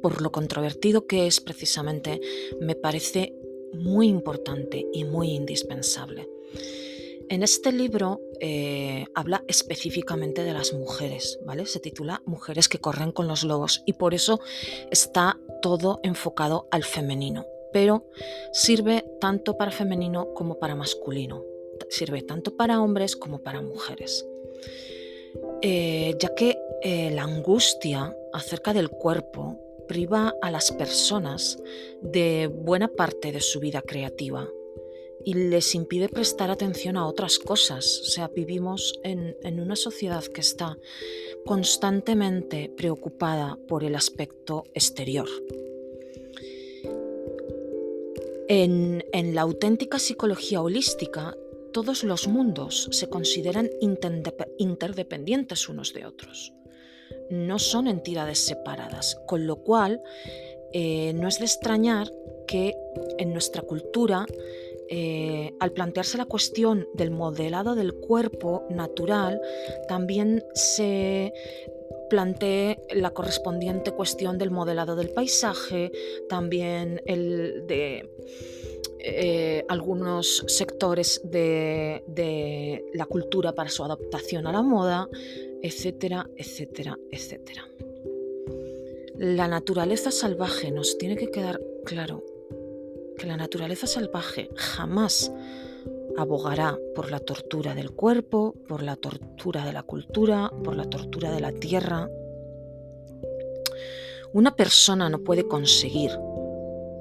por 0.03 0.21
lo 0.21 0.31
controvertido 0.31 1.07
que 1.07 1.25
es 1.25 1.41
precisamente, 1.41 2.21
me 2.59 2.75
parece 2.75 3.33
muy 3.73 4.07
importante 4.07 4.85
y 4.93 5.03
muy 5.03 5.31
indispensable. 5.31 6.29
En 7.31 7.43
este 7.43 7.71
libro 7.71 8.19
eh, 8.41 9.05
habla 9.15 9.45
específicamente 9.47 10.43
de 10.43 10.51
las 10.51 10.73
mujeres, 10.73 11.39
¿vale? 11.45 11.65
Se 11.65 11.79
titula 11.79 12.21
Mujeres 12.25 12.67
que 12.67 12.79
corren 12.79 13.13
con 13.13 13.29
los 13.29 13.45
lobos 13.45 13.83
y 13.85 13.93
por 13.93 14.13
eso 14.13 14.41
está 14.91 15.39
todo 15.61 16.01
enfocado 16.03 16.67
al 16.71 16.83
femenino, 16.83 17.45
pero 17.71 18.05
sirve 18.51 19.05
tanto 19.21 19.55
para 19.55 19.71
femenino 19.71 20.33
como 20.33 20.59
para 20.59 20.75
masculino, 20.75 21.45
sirve 21.87 22.21
tanto 22.21 22.57
para 22.57 22.81
hombres 22.81 23.15
como 23.15 23.39
para 23.39 23.61
mujeres. 23.61 24.27
Eh, 25.61 26.15
ya 26.19 26.35
que 26.35 26.57
eh, 26.81 27.11
la 27.11 27.23
angustia 27.23 28.13
acerca 28.33 28.73
del 28.73 28.89
cuerpo 28.89 29.57
priva 29.87 30.35
a 30.41 30.51
las 30.51 30.73
personas 30.73 31.57
de 32.01 32.47
buena 32.47 32.89
parte 32.89 33.31
de 33.31 33.39
su 33.39 33.61
vida 33.61 33.81
creativa, 33.81 34.49
y 35.25 35.33
les 35.33 35.75
impide 35.75 36.09
prestar 36.09 36.49
atención 36.51 36.97
a 36.97 37.07
otras 37.07 37.39
cosas. 37.39 38.01
O 38.01 38.05
sea, 38.05 38.27
vivimos 38.27 38.99
en, 39.03 39.59
una 39.59 39.75
sociedad 39.75 40.23
que 40.23 40.41
está 40.41 40.77
constantemente 41.45 42.71
preocupada 42.75 43.57
por 43.67 43.83
el 43.83 43.95
aspecto 43.95 44.63
exterior. 44.73 45.27
En, 48.47 49.03
en, 49.13 49.35
la 49.35 49.41
auténtica 49.41 49.97
psicología 49.97 50.61
holística, 50.61 51.35
todos 51.71 52.03
los 52.03 52.27
mundos 52.27 52.89
se 52.91 53.07
consideran 53.07 53.69
interdependientes 54.57 55.69
unos 55.69 55.93
de 55.93 56.05
otros. 56.05 56.53
No 57.29 57.59
son 57.59 57.87
entidades 57.87 58.39
separadas, 58.39 59.17
con 59.25 59.47
lo 59.47 59.57
cual 59.57 60.01
eh, 60.73 61.13
no 61.13 61.27
es 61.27 61.39
de 61.39 61.45
extrañar 61.45 62.11
que 62.47 62.75
en 63.17 63.33
nuestra 63.33 63.61
cultura 63.61 64.25
eh, 64.93 65.55
al 65.61 65.71
plantearse 65.71 66.17
la 66.17 66.25
cuestión 66.25 66.85
del 66.93 67.11
modelado 67.11 67.75
del 67.75 67.93
cuerpo 67.93 68.65
natural, 68.69 69.39
también 69.87 70.43
se 70.53 71.31
plantee 72.09 72.77
la 72.93 73.11
correspondiente 73.11 73.93
cuestión 73.93 74.37
del 74.37 74.51
modelado 74.51 74.97
del 74.97 75.07
paisaje, 75.11 75.93
también 76.27 77.01
el 77.05 77.65
de 77.67 78.11
eh, 78.99 79.63
algunos 79.69 80.43
sectores 80.47 81.21
de, 81.23 82.03
de 82.07 82.83
la 82.93 83.05
cultura 83.05 83.55
para 83.55 83.69
su 83.69 83.85
adaptación 83.85 84.45
a 84.45 84.51
la 84.51 84.61
moda, 84.61 85.07
etcétera, 85.61 86.29
etcétera, 86.35 86.99
etcétera. 87.09 87.65
La 89.15 89.47
naturaleza 89.47 90.11
salvaje 90.11 90.69
nos 90.69 90.97
tiene 90.97 91.15
que 91.15 91.31
quedar 91.31 91.61
claro 91.85 92.25
que 93.21 93.27
la 93.27 93.37
naturaleza 93.37 93.85
salvaje 93.85 94.49
jamás 94.55 95.31
abogará 96.17 96.75
por 96.95 97.11
la 97.11 97.19
tortura 97.19 97.75
del 97.75 97.91
cuerpo, 97.91 98.55
por 98.67 98.81
la 98.81 98.95
tortura 98.95 99.63
de 99.63 99.73
la 99.73 99.83
cultura, 99.83 100.51
por 100.63 100.75
la 100.75 100.85
tortura 100.85 101.29
de 101.29 101.39
la 101.39 101.51
tierra. 101.51 102.09
Una 104.33 104.55
persona 104.55 105.07
no 105.07 105.19
puede 105.19 105.47
conseguir 105.47 106.09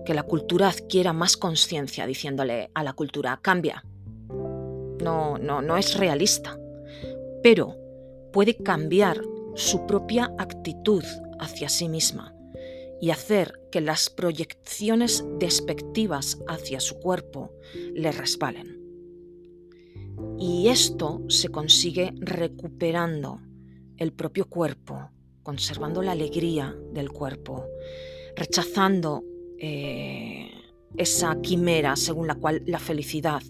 que 0.05 0.13
la 0.13 0.25
cultura 0.25 0.69
adquiera 0.69 1.15
más 1.15 1.39
conciencia 1.39 2.05
diciéndole 2.05 2.71
a 2.75 2.85
la 2.85 2.93
cultura 2.93 3.39
cambia. 3.41 3.83
No, 4.29 5.39
no, 5.39 5.63
no 5.63 5.79
es 5.79 5.97
realista. 5.97 6.59
Pero 7.43 7.79
puede 8.31 8.59
cambiar 8.59 9.23
su 9.55 9.87
propia 9.87 10.31
actitud 10.37 11.03
hacia 11.39 11.71
sí 11.71 11.89
misma 11.89 12.35
y 13.01 13.11
hacer 13.11 13.61
que 13.73 13.81
las 13.81 14.11
proyecciones 14.11 15.25
despectivas 15.39 16.39
hacia 16.47 16.81
su 16.81 16.99
cuerpo 16.99 17.53
le 17.95 18.13
resbalen. 18.13 18.79
Y 20.39 20.69
esto 20.69 21.23
se 21.29 21.49
consigue 21.49 22.13
recuperando 22.17 23.41
el 23.97 24.13
propio 24.13 24.49
cuerpo, 24.49 25.11
conservando 25.43 26.03
la 26.03 26.13
alegría 26.13 26.77
del 26.93 27.11
cuerpo, 27.11 27.67
rechazando 28.37 29.25
eh, 29.59 30.51
esa 30.97 31.41
quimera 31.41 31.97
según 31.97 32.27
la 32.27 32.35
cual 32.35 32.63
la 32.67 32.79
felicidad 32.79 33.43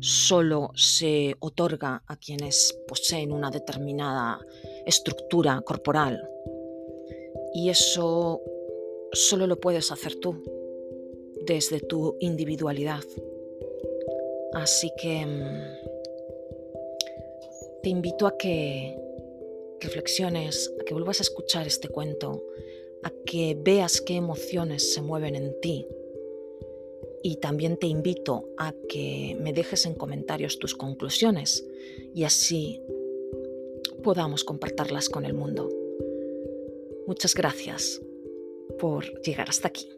solo 0.00 0.70
se 0.74 1.34
otorga 1.40 2.02
a 2.06 2.16
quienes 2.16 2.78
poseen 2.86 3.32
una 3.32 3.50
determinada 3.50 4.38
estructura 4.86 5.60
corporal. 5.62 6.28
Y 7.52 7.70
eso 7.70 8.40
solo 9.12 9.46
lo 9.46 9.60
puedes 9.60 9.90
hacer 9.92 10.14
tú, 10.16 10.42
desde 11.46 11.80
tu 11.80 12.16
individualidad. 12.20 13.04
Así 14.54 14.90
que 15.00 15.24
mm, 15.26 15.62
te 17.82 17.88
invito 17.88 18.26
a 18.26 18.36
que 18.36 18.96
reflexiones, 19.80 20.72
a 20.80 20.84
que 20.84 20.94
vuelvas 20.94 21.20
a 21.20 21.22
escuchar 21.22 21.66
este 21.66 21.88
cuento, 21.88 22.44
a 23.02 23.10
que 23.24 23.56
veas 23.58 24.00
qué 24.00 24.16
emociones 24.16 24.92
se 24.92 25.02
mueven 25.02 25.36
en 25.36 25.58
ti 25.60 25.86
y 27.22 27.36
también 27.36 27.76
te 27.76 27.86
invito 27.86 28.48
a 28.56 28.74
que 28.88 29.36
me 29.40 29.52
dejes 29.52 29.86
en 29.86 29.94
comentarios 29.94 30.58
tus 30.58 30.74
conclusiones 30.74 31.66
y 32.14 32.24
así 32.24 32.82
podamos 34.02 34.44
compartirlas 34.44 35.08
con 35.08 35.24
el 35.24 35.34
mundo. 35.34 35.68
Muchas 37.06 37.34
gracias 37.34 38.00
por 38.78 39.04
llegar 39.22 39.48
hasta 39.48 39.68
aquí. 39.68 39.88